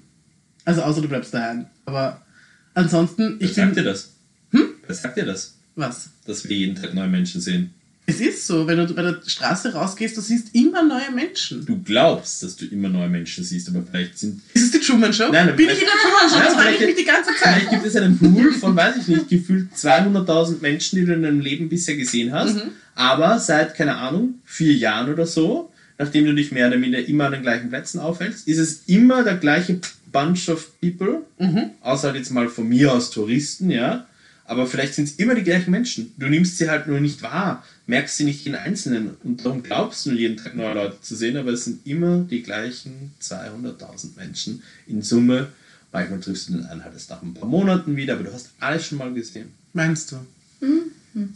[0.65, 1.65] Also außer du bleibst daheim.
[1.85, 2.25] Aber
[2.73, 4.13] ansonsten, Wer ich sagt dir finde, das?
[4.51, 4.69] Hm?
[4.85, 5.57] Wer sagt dir das?
[5.75, 6.09] was?
[6.25, 7.73] Dass wir jeden Tag neue Menschen sehen.
[8.07, 11.65] Es ist so, wenn du bei der Straße rausgehst, du siehst immer neue Menschen.
[11.65, 14.41] Du glaubst, dass du immer neue Menschen siehst, aber vielleicht sind.
[14.53, 15.29] Ist es die Truman Show?
[15.31, 16.39] Nein, Bin ich in der Truman Show?
[16.43, 17.53] Das frage ich mich die ganze Zeit.
[17.53, 21.21] Vielleicht gibt es einen Pool von, weiß ich nicht, gefühlt 200.000 Menschen, die du in
[21.21, 22.55] deinem Leben bisher gesehen hast.
[22.55, 22.71] Mhm.
[22.95, 27.25] Aber seit, keine Ahnung, vier Jahren oder so, nachdem du dich mehr oder minder immer
[27.25, 29.79] an den gleichen Plätzen aufhältst, ist es immer der gleiche
[30.11, 31.21] Bunch of people.
[31.39, 31.71] Mhm.
[31.81, 34.05] Außer halt jetzt mal von mir aus Touristen, ja.
[34.45, 36.13] Aber vielleicht sind es immer die gleichen Menschen.
[36.17, 39.15] Du nimmst sie halt nur nicht wahr, merkst sie nicht in Einzelnen.
[39.23, 42.43] Und darum glaubst du jeden Tag neue Leute zu sehen, aber es sind immer die
[42.43, 45.49] gleichen 200.000 Menschen in Summe.
[45.91, 48.49] Manchmal triffst du den einen halt erst nach ein paar Monaten wieder, aber du hast
[48.59, 49.51] alles schon mal gesehen.
[49.73, 50.17] Meinst du?
[50.65, 51.33] Mhm.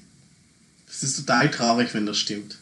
[0.87, 2.57] Das ist total traurig, wenn das stimmt.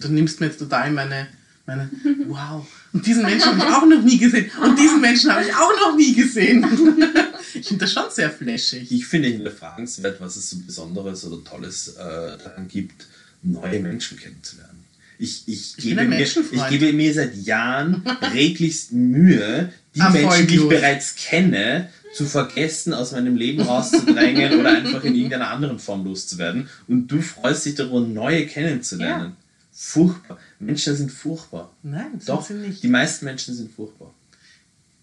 [0.00, 1.28] Du nimmst mir jetzt total meine,
[1.66, 1.90] meine,
[2.26, 2.66] wow.
[2.92, 4.50] Und diesen Menschen habe ich auch noch nie gesehen.
[4.62, 6.64] Und diesen Menschen habe ich auch noch nie gesehen.
[7.68, 8.90] Ich finde das schon sehr flashig.
[8.90, 13.06] Ich finde hinterfragenswert, was es so Besonderes oder Tolles äh, daran gibt,
[13.42, 14.84] neue Menschen kennenzulernen.
[15.18, 18.02] Ich, ich, bin gebe ein mir, ich gebe mir seit Jahren
[18.32, 24.60] reglichst Mühe, die Ah, Menschen, die ich bereits kenne, zu vergessen, aus meinem Leben rauszudrängen
[24.60, 26.70] oder einfach in irgendeiner anderen Form loszuwerden.
[26.86, 29.36] Und du freust dich darüber, neue kennenzulernen.
[29.72, 30.38] Furchtbar.
[30.58, 31.70] Menschen sind furchtbar.
[31.82, 32.82] Nein, das Doch, sind sie nicht.
[32.82, 34.14] die meisten Menschen sind furchtbar.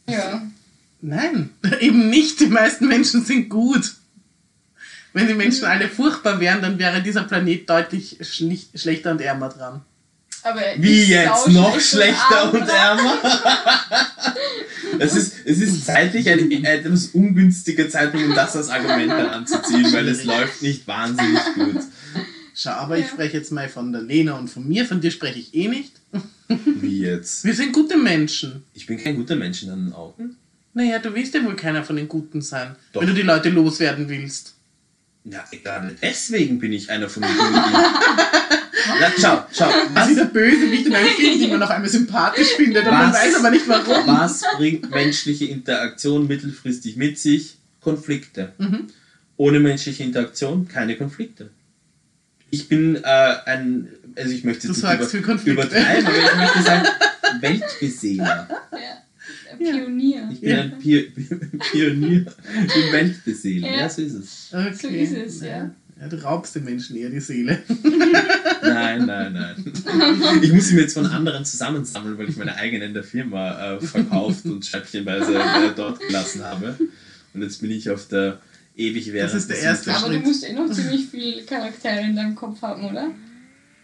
[0.10, 0.42] Ja.
[1.02, 2.40] Nein, eben nicht.
[2.40, 3.94] Die meisten Menschen sind gut.
[5.14, 9.50] Wenn die Menschen alle furchtbar wären, dann wäre dieser Planet deutlich schlicht, schlechter und ärmer
[9.50, 9.82] dran.
[10.44, 11.48] Aber er Wie jetzt?
[11.48, 13.18] Noch schlecht schlechter und ärmer?
[15.00, 19.92] es, ist, es ist zeitlich ein etwas ungünstiger Zeitpunkt, um das als Argument dann anzuziehen,
[19.92, 21.82] weil es läuft nicht wahnsinnig gut.
[22.54, 23.12] Schau, aber ich Ja.
[23.12, 25.94] spreche jetzt mal von der Lena und von mir, von dir spreche ich eh nicht.
[26.48, 27.44] Wie jetzt?
[27.44, 28.64] Wir sind gute Menschen.
[28.74, 30.36] Ich bin kein guter Mensch in deinen Augen.
[30.76, 33.02] Naja, du willst ja wohl keiner von den Guten sein, Doch.
[33.02, 34.54] wenn du die Leute loswerden willst.
[35.24, 37.54] Ja, gerade deswegen bin ich einer von den Guten.
[39.00, 39.66] Na, schau, schau.
[39.96, 43.12] Also Was, der Bösewicht in einem Film, den man auf einmal sympathisch findet und man
[43.12, 44.06] weiß aber nicht warum.
[44.06, 47.56] was bringt menschliche Interaktion mittelfristig mit sich?
[47.82, 48.52] Konflikte.
[48.58, 48.88] Mhm.
[49.38, 51.50] Ohne menschliche Interaktion keine Konflikte.
[52.52, 55.52] Ich bin äh, ein, also ich möchte sorgst nicht für Konflikte.
[55.64, 56.88] übertreiben, aber ich möchte sagen,
[57.42, 58.48] Weltbeseeler.
[58.72, 58.78] Ja,
[59.58, 60.30] Pionier.
[60.32, 60.62] Ich bin Ja.
[60.62, 61.06] ein Pier
[61.72, 63.66] Pionier im Weltbeseelen.
[63.66, 63.80] Ja.
[63.82, 64.50] Ja, so ist es.
[64.54, 64.74] Okay.
[64.76, 65.72] So ist es, ja.
[66.00, 66.08] ja.
[66.10, 67.62] Du raubst den Menschen eher die Seele.
[68.62, 69.56] Nein, nein, nein.
[70.42, 73.76] Ich muss sie mir jetzt von anderen zusammensammeln, weil ich meine eigene in der Firma
[73.76, 76.76] äh, verkauft und scheibchenweise äh, dort gelassen habe.
[77.34, 78.40] Und jetzt bin ich auf der
[78.76, 79.98] ewig währenden ist der erste Suche.
[79.98, 80.26] Aber du Schritt.
[80.26, 83.12] musst eh noch ziemlich viele Charaktere in deinem Kopf haben, oder?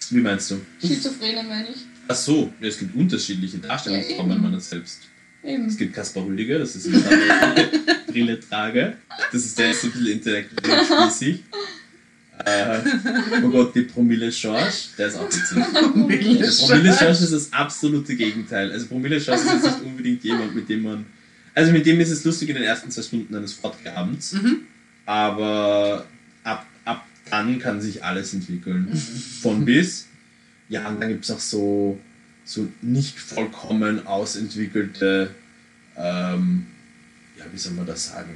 [0.09, 0.59] Wie meinst du?
[0.81, 1.77] Schizophrene meine ich.
[2.07, 4.43] Ach so, ja, es gibt unterschiedliche Darstellungsformen Ja, eben.
[4.43, 4.99] meiner selbst.
[5.43, 5.65] Eben.
[5.67, 7.69] Es gibt Kaspar Rüdiger, das ist eine
[8.07, 8.97] Brille trage.
[9.31, 11.43] Das ist der so ein bisschen intellektuell spießig.
[12.45, 12.79] Äh,
[13.43, 15.57] oh Gott, die Promille George, der ist auch witzig.
[15.73, 18.71] Der Promille George ist das absolute Gegenteil.
[18.71, 21.05] Also Promille George ist jetzt nicht unbedingt jemand, mit dem man.
[21.53, 24.33] Also mit dem ist es lustig in den ersten zwei Stunden eines Fortgabens.
[24.33, 24.61] Mhm.
[25.05, 26.05] Aber
[26.43, 28.95] ab, ab dann kann sich alles entwickeln.
[29.41, 30.07] Von bis.
[30.69, 31.99] Ja, und dann gibt es auch so,
[32.45, 35.31] so nicht vollkommen ausentwickelte,
[35.97, 36.67] ähm,
[37.37, 38.35] ja, wie soll man das sagen?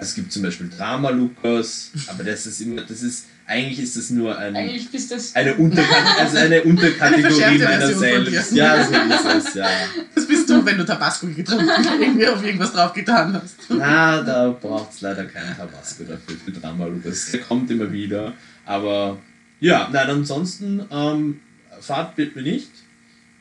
[0.00, 4.10] Es gibt zum Beispiel Drama Lukas, aber das ist immer, das ist, eigentlich ist das
[4.10, 8.52] nur ein, eine, Unterkat also eine Unterkategorie meiner selbst.
[8.52, 9.68] Ja, so ist es, ja.
[10.14, 11.68] Das bist du, wenn du Tabasco getrunken
[12.00, 13.54] irgendwie auf irgendwas drauf getan hast.
[13.70, 17.30] Na, da braucht es leider keinen Tabasco dafür, für Drama Lukas.
[17.30, 18.34] Der kommt immer wieder.
[18.64, 19.18] Aber
[19.60, 21.40] ja, nein, ansonsten, ähm,
[21.80, 22.70] Fahrt wird mir nicht.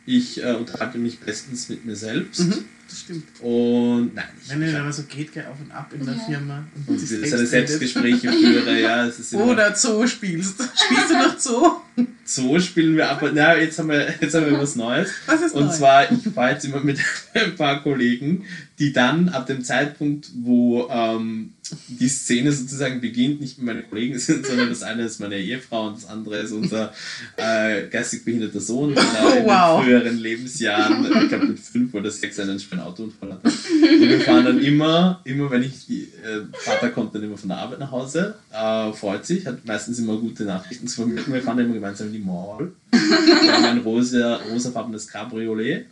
[0.06, 2.42] Ich äh, unterhalte mich bestens mit mir selbst.
[2.42, 3.24] Mhm, das stimmt.
[3.42, 6.14] Und nein, ich, Wenn es ich aber so geht, geh auf und ab in der
[6.16, 6.22] Ja.
[6.22, 7.46] Firma und, und seine.
[7.48, 10.62] Selbstgespräche führe, ja, es ist immer, Oder Zoo spielst.
[10.86, 11.72] Spielst du noch Zoo?
[12.24, 13.24] so spielen wir ab.
[13.34, 15.10] Na, jetzt haben wir, jetzt haben wir was Neues.
[15.26, 15.72] Was ist Und neu?
[15.74, 17.00] zwar, ich fahre jetzt immer mit
[17.34, 18.44] ein paar Kollegen,
[18.78, 21.54] die dann ab dem Zeitpunkt, wo ähm,
[21.88, 25.88] die Szene sozusagen beginnt, nicht mehr meine Kollegen sind, sondern das eine ist meine Ehefrau
[25.88, 26.94] und das andere ist unser
[27.38, 29.80] äh, geistig behinderter Sohn, der Oh, in wow.
[29.80, 33.48] den früheren Lebensjahren, ich glaube mit fünf oder sechs, einen schweren Autounfall hatte.
[33.48, 36.06] Und wir fahren dann immer, immer wenn ich, äh,
[36.54, 40.18] Vater kommt dann immer von der Arbeit nach Hause, äh, freut sich, hat meistens immer
[40.18, 42.72] gute Nachrichten zu vermitteln, wir fahren dann immer gemeinsam in die Mall.
[42.92, 45.86] Wir haben ein rosa, rosafarbenes Cabriolet.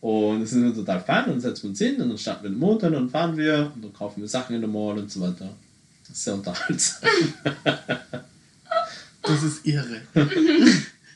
[0.00, 1.24] Und das ist total fein.
[1.24, 3.36] Und dann setzen wir uns hin und dann starten wir den Motor und dann fahren
[3.36, 5.50] wir und dann kaufen wir Sachen in der Mall und so weiter.
[6.08, 7.08] Das ist sehr unterhaltsam.
[9.22, 10.00] Das ist irre.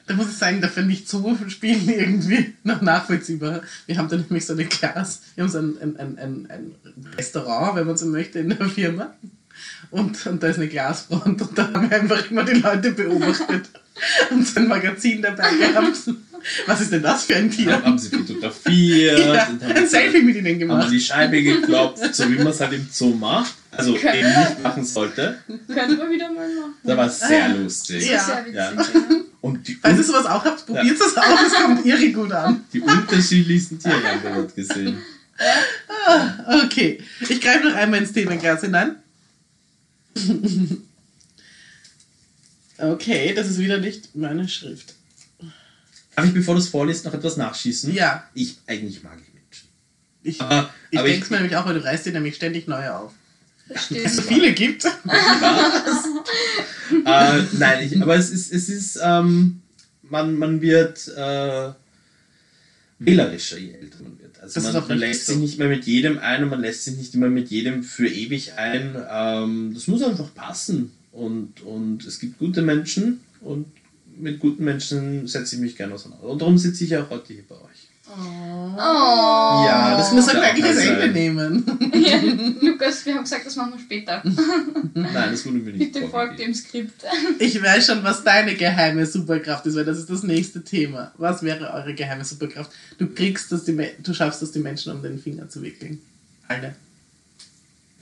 [0.07, 3.63] da muss ich sagen, dafür nicht so spielen irgendwie noch nachvollziehbar.
[3.87, 6.75] Wir haben da nämlich so eine Glas, wir haben so ein, ein, ein, ein, ein
[7.17, 9.15] Restaurant, wenn man so möchte, in der Firma.
[9.91, 13.71] Und, und da ist eine Glasfront und da haben wir einfach immer die Leute beobachtet
[14.31, 16.11] und so ein Magazin dabei gehabt.
[16.67, 17.67] Was ist denn das für ein Tier?
[17.71, 20.93] Dann haben sie fotografiert Ja, haben, ein Selfie mit ihnen haben gemacht.
[20.93, 23.55] die Scheibe geklopft, so wie man es halt im Zoo macht.
[23.71, 25.39] Also eben nicht machen sollte.
[25.67, 26.75] Können wir wieder mal machen.
[26.83, 28.09] Da war es sehr lustig.
[28.09, 28.23] Ja.
[28.23, 28.73] Sehr witzig, Ja.
[28.73, 28.87] ja.
[29.41, 32.65] Und die, Falls ihr sowas auch habt, probiert es aus, es kommt irre gut an.
[32.73, 34.99] die unterschiedlichsten Tiere haben wir dort gesehen.
[36.65, 38.97] Okay, ich greife noch einmal ins Themenglas hinein.
[42.79, 44.95] Okay, das ist wieder nicht meine Schrift.
[46.17, 47.93] Darf ich, bevor du es vorliest, noch etwas nachschießen?
[47.95, 49.69] Ja, Ich, eigentlich mag ich Menschen.
[50.23, 52.69] ich, Aber, ich aber denke es mir nämlich auch, weil du reißt dir nämlich ständig
[52.69, 53.13] neue auf.
[53.67, 54.03] Verstehe.
[54.05, 54.85] Es so viele gibt.
[55.05, 56.05] Was?
[57.05, 59.63] äh, nein, ich, aber es ist, es ist ähm,
[60.03, 61.71] man, man wird äh,
[62.99, 64.39] wählerischer, je älter man wird.
[64.41, 65.33] Also Das ist man, auch man lässt so.
[65.33, 68.07] sich nicht mehr mit jedem ein und man lässt sich nicht immer mit jedem für
[68.09, 68.97] ewig ein.
[69.11, 70.93] Ähm, das muss einfach passen.
[71.13, 73.67] Und, und es gibt gute Menschen und
[74.19, 76.27] mit guten Menschen setze ich mich gerne auseinander.
[76.27, 77.89] Und darum sitze ich ja auch heute hier bei euch.
[78.07, 78.77] Oh.
[78.77, 81.65] Ja, Das muss er Ja, gleich das Ende nehmen.
[81.95, 82.21] Ja,
[82.61, 84.23] Lukas, wir haben gesagt, das machen wir später.
[84.95, 87.03] Nein, das wurde mir nicht Bitte folgt dem Skript.
[87.39, 91.13] Ich weiß schon, was deine geheime Superkraft ist, weil das ist das nächste Thema.
[91.17, 92.71] Was wäre eure geheime Superkraft?
[92.99, 96.01] Du kriegst das, du schaffst es, die Menschen um den Finger zu wickeln.
[96.47, 96.75] Alle.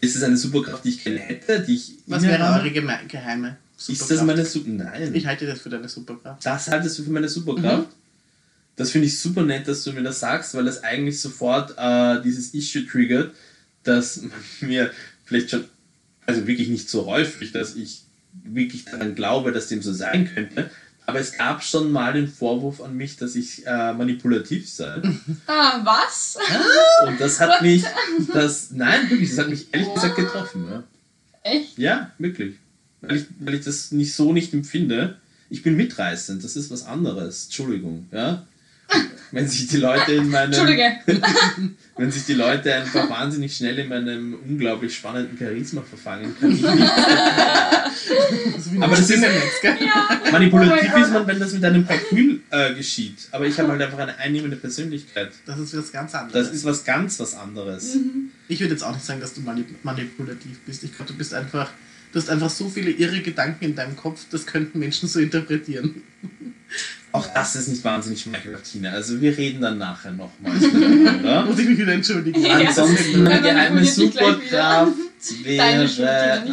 [0.01, 3.57] Ist es eine Superkraft, die ich gerne hätte, die ich Was wäre eure geheime
[3.87, 4.11] Superkraft?
[4.11, 4.70] Ist das meine Super...
[4.70, 5.14] Nein.
[5.14, 6.45] Ich halte das für deine Superkraft.
[6.45, 7.89] Das haltest du für meine Superkraft?
[8.76, 12.22] das finde ich super nett, dass du mir das sagst, weil das eigentlich sofort äh,
[12.22, 13.35] dieses Issue triggert,
[13.83, 14.91] dass man mir
[15.24, 15.64] vielleicht schon,
[16.26, 18.03] also wirklich nicht so häufig, dass ich
[18.45, 20.70] wirklich daran glaube, dass dem so sein könnte,
[21.05, 25.03] aber es gab schon mal den Vorwurf an mich, dass ich äh, manipulativ sei.
[25.47, 26.39] Ah, was?
[27.07, 27.85] Und das hat mich,
[28.33, 30.66] das, nein, wirklich, das hat mich ehrlich gesagt getroffen.
[30.70, 30.83] Ja,
[31.43, 31.78] Echt?
[31.78, 32.55] ja wirklich.
[33.03, 35.17] Weil ich, weil ich das nicht so nicht empfinde.
[35.51, 37.45] Ich bin mitreißend, das ist was anderes.
[37.45, 38.47] Entschuldigung, ja.
[39.31, 40.93] Wenn sich die Leute in meinem, Entschuldige.
[41.97, 46.61] wenn sich die Leute einfach wahnsinnig schnell in meinem unglaublich spannenden Charisma verfangen, kann ich
[46.61, 46.91] nicht.
[48.81, 49.77] Aber das ist- Spinnennetz, gell?
[49.81, 50.21] Ja.
[50.31, 53.29] Manipulativ Oh ist man, wenn das mit einem Kalkül äh, geschieht.
[53.31, 55.33] Aber ich habe halt einfach eine einnehmende Persönlichkeit.
[55.47, 56.47] Das ist was ganz anderes.
[56.49, 57.97] Das ist was ganz was anderes.
[58.49, 60.85] Ich würde jetzt auch nicht sagen, dass du manip manipulativ bist.
[60.85, 61.71] Ich glaube, du bist einfach,
[62.13, 66.03] du hast einfach so viele irre Gedanken in deinem Kopf, das könnten Menschen so interpretieren.
[67.13, 68.27] Auch das ist nicht wahnsinnig
[68.65, 68.91] Tina.
[68.91, 71.45] Also wir reden dann nachher miteinander.
[71.47, 72.41] Muss ich mich wieder entschuldigen.
[72.41, 72.55] Ja.
[72.55, 74.97] Ansonsten eine geheime Superkraft
[75.45, 75.87] wäre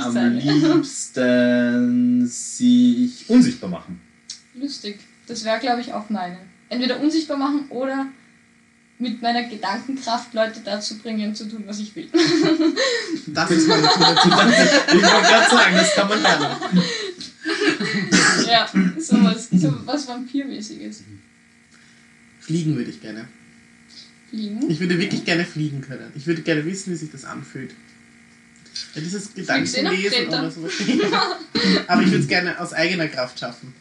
[0.03, 4.01] am liebsten sich unsichtbar machen.
[4.53, 4.99] Lustig.
[5.27, 6.39] Das wäre, glaube ich, auch meine.
[6.67, 8.07] Entweder unsichtbar machen oder
[8.99, 12.09] mit meiner Gedankenkraft Leute dazu bringen, zu tun, was ich will.
[13.27, 14.25] Das ist manipulativ.
[14.25, 16.55] Ich wollte gerade sagen, das kann man lernen.
[18.47, 18.69] ja,
[18.99, 21.03] sowas, so was Vampirmäßiges.
[22.39, 23.27] Fliegen würde ich gerne.
[24.29, 24.69] Fliegen.
[24.69, 26.11] Ich würde wirklich gerne fliegen können.
[26.15, 27.71] Ich würde gerne wissen, wie sich das anfühlt.
[28.95, 30.73] Ja, dieses nach Gedankenlesen oder sowas.
[31.87, 33.73] Aber ich würde es gerne aus eigener Kraft schaffen.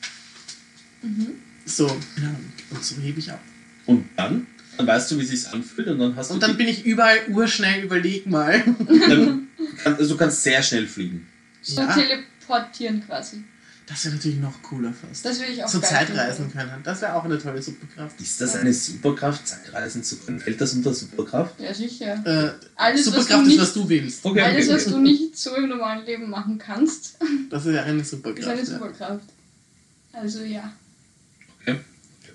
[1.02, 1.34] Mhm.
[1.64, 2.34] So, ja,
[2.70, 3.40] und so hebe ich ab.
[3.86, 4.46] Und dann?
[4.78, 6.34] Dann weißt du, wie es sich anfühlt und dann hast du.
[6.34, 8.62] Und dann bin ich überall urschnell, überleg mal.
[8.64, 9.48] dann
[9.82, 11.26] kann, also du kannst sehr schnell fliegen.
[11.62, 11.92] So Ja.
[11.92, 13.42] teleportieren quasi.
[13.86, 15.24] Das wäre natürlich noch cooler fast.
[15.24, 16.68] Das will ich auch so geil Zeitreisen finden.
[16.68, 16.82] können.
[16.84, 18.20] Das wäre auch eine tolle Superkraft.
[18.20, 20.40] Ist das eine Superkraft, Zeitreisen zu können?
[20.40, 21.58] Fällt das unter Superkraft?
[21.58, 22.12] Ja, sicher.
[22.26, 24.24] Äh, Alles, was Superkraft du ist, nicht- was du willst.
[24.26, 27.16] Okay, Alles, okay, was du nicht so im normalen Leben machen kannst,
[27.48, 28.48] Das ist ja eine ist Superkraft.
[28.50, 28.66] eine ja.
[28.66, 29.24] Superkraft.
[30.12, 30.70] Also ja.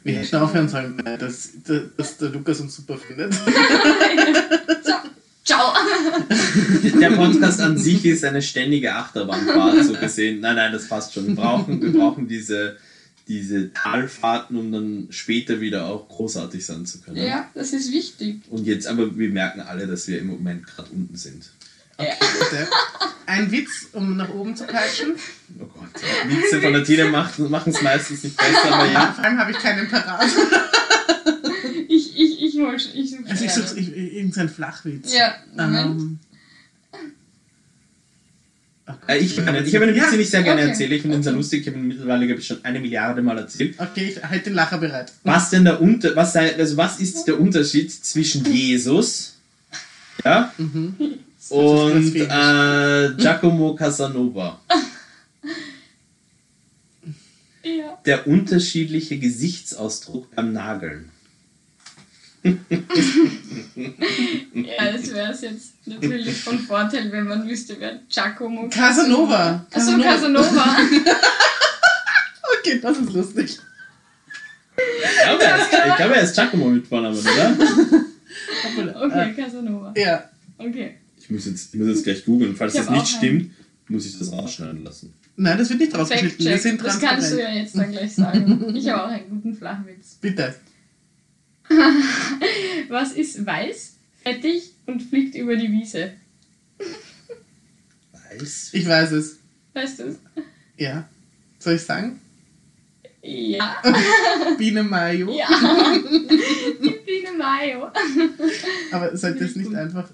[0.04, 1.52] Wir hätten aufhören sollen, äh, dass,
[1.98, 3.34] dass der Lukas uns super findet.
[4.84, 4.92] So,
[5.46, 5.74] ciao.
[7.00, 10.42] Der Podcast an sich ist eine ständige Achterbahnfahrt, so gesehen.
[10.42, 11.28] Nein, nein, das passt schon.
[11.28, 12.76] Wir brauchen, wir brauchen diese,
[13.30, 17.18] diese Talfahrten, um dann später wieder auch großartig sein zu können.
[17.18, 18.42] Ja, das ist wichtig.
[18.50, 21.50] Und jetzt, aber wir merken alle, dass wir im Moment gerade unten sind.
[21.98, 22.68] Okay, bitte.
[23.26, 25.14] Ein Witz, um nach oben zu peitschen.
[25.60, 26.02] Oh Gott.
[26.28, 29.12] Witze von der Tina machen es meistens nicht besser, aber ja.
[29.14, 30.26] Vor allem habe ich keinen parat.
[31.88, 32.92] Ich, ich, ich hol schon.
[32.96, 35.14] Ich suche Also ich suche ich, irgendein Flachwitz.
[35.14, 36.02] Ja, Moment.
[36.02, 36.20] Ähm,
[38.88, 40.70] oh Gott, Äh, Ich, ich habe einen Witz, Ja, den ich sehr gerne okay.
[40.72, 40.96] erzähle.
[40.96, 41.38] Ich finde ihn sehr Okay.
[41.40, 41.62] lustig.
[41.62, 43.76] Ich habe ihn mittlerweile, glaube ich, schon eine Milliarde Mal erzählt.
[43.80, 45.12] Okay, ich halte den Lacher bereit.
[45.24, 49.36] Was denn der Unter was sei, also was ist der Unterschied zwischen Jesus
[50.26, 50.96] ja, Mhm.
[51.50, 54.60] Und äh, Giacomo Casanova?
[57.64, 57.98] Ja.
[58.06, 61.10] Der unterschiedliche Gesichtsausdruck beim Nageln.
[62.44, 62.52] ja,
[64.92, 69.66] das wäre es jetzt natürlich von Vorteil, wenn man wüsste, wer Giacomo Casanova.
[69.72, 70.78] Achso, Casanova.
[72.60, 73.58] Okay, das ist lustig.
[74.78, 75.58] Ich glaube, er
[76.24, 77.58] ist, er Giacomo mit Vornamen, oder?
[79.06, 79.92] Okay, Casanova.
[79.96, 80.30] Äh, ja.
[80.58, 80.98] Okay.
[81.24, 82.54] Ich muss jetzt, ich muss jetzt gleich googeln.
[82.56, 83.52] Falls Ich das nicht stimmt,
[83.88, 85.14] muss ich das rausschneiden lassen.
[85.38, 86.46] Nein, das wird nicht rausgeschnitten.
[86.46, 88.76] Wir sind Das kannst du ja jetzt dann gleich sagen.
[88.76, 90.16] Ich habe auch einen guten Flachwitz.
[90.22, 90.54] Bitte.
[92.90, 96.12] Was ist weiß, fettig und fliegt über die Wiese?
[98.12, 98.70] Weiß.
[98.74, 99.40] Ich weiß es.
[99.74, 100.18] Weißt du es?
[100.78, 101.08] Ja.
[101.58, 102.20] Soll ich sagen?
[103.22, 103.82] Ja.
[104.58, 105.34] Biene Mayo.
[105.34, 105.48] Ja.
[106.84, 107.90] Die Biene Mayo.
[108.92, 109.78] Aber sollte es nicht gut.
[109.78, 110.10] einfach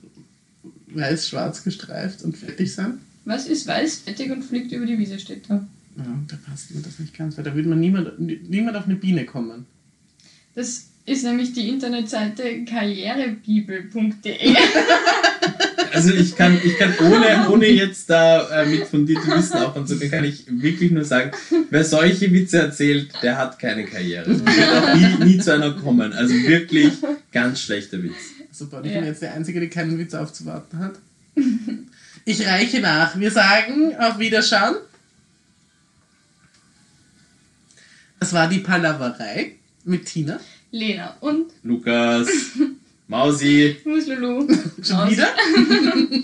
[0.94, 3.00] weiß-schwarz gestreift und fertig sein?
[3.26, 5.66] Was ist weiß, fettig und fliegt über die Wiese, steht da.
[5.98, 8.96] Ja, da passt mir das nicht ganz, weil da würde man niemand, niemand auf eine
[8.96, 9.66] Biene kommen.
[10.56, 14.56] Das ist nämlich die Internetseite karrierebibel.de.
[15.92, 20.24] Also ich kann, ich kann ohne, ohne jetzt da äh, mit fundiertem Wissen können, kann
[20.24, 21.32] ich wirklich nur sagen,
[21.70, 24.30] wer solche Witze erzählt, der hat keine Karriere.
[24.30, 26.14] Es wird auch nie, nie zu einer kommen.
[26.14, 26.94] Also wirklich
[27.32, 28.14] ganz schlechter Witz.
[28.60, 29.00] Super, ich Ja.
[29.00, 30.96] bin jetzt der Einzige, der keinen Witz aufzuwarten hat.
[32.26, 33.18] Ich reiche nach.
[33.18, 34.76] Wir sagen auf Wiederschauen.
[38.20, 39.56] Das war die Palaverei
[39.86, 40.40] mit Tina.
[40.72, 42.28] Lena und Lukas,
[43.08, 44.48] Mausi, Muslulu.
[44.84, 45.30] Schon wieder?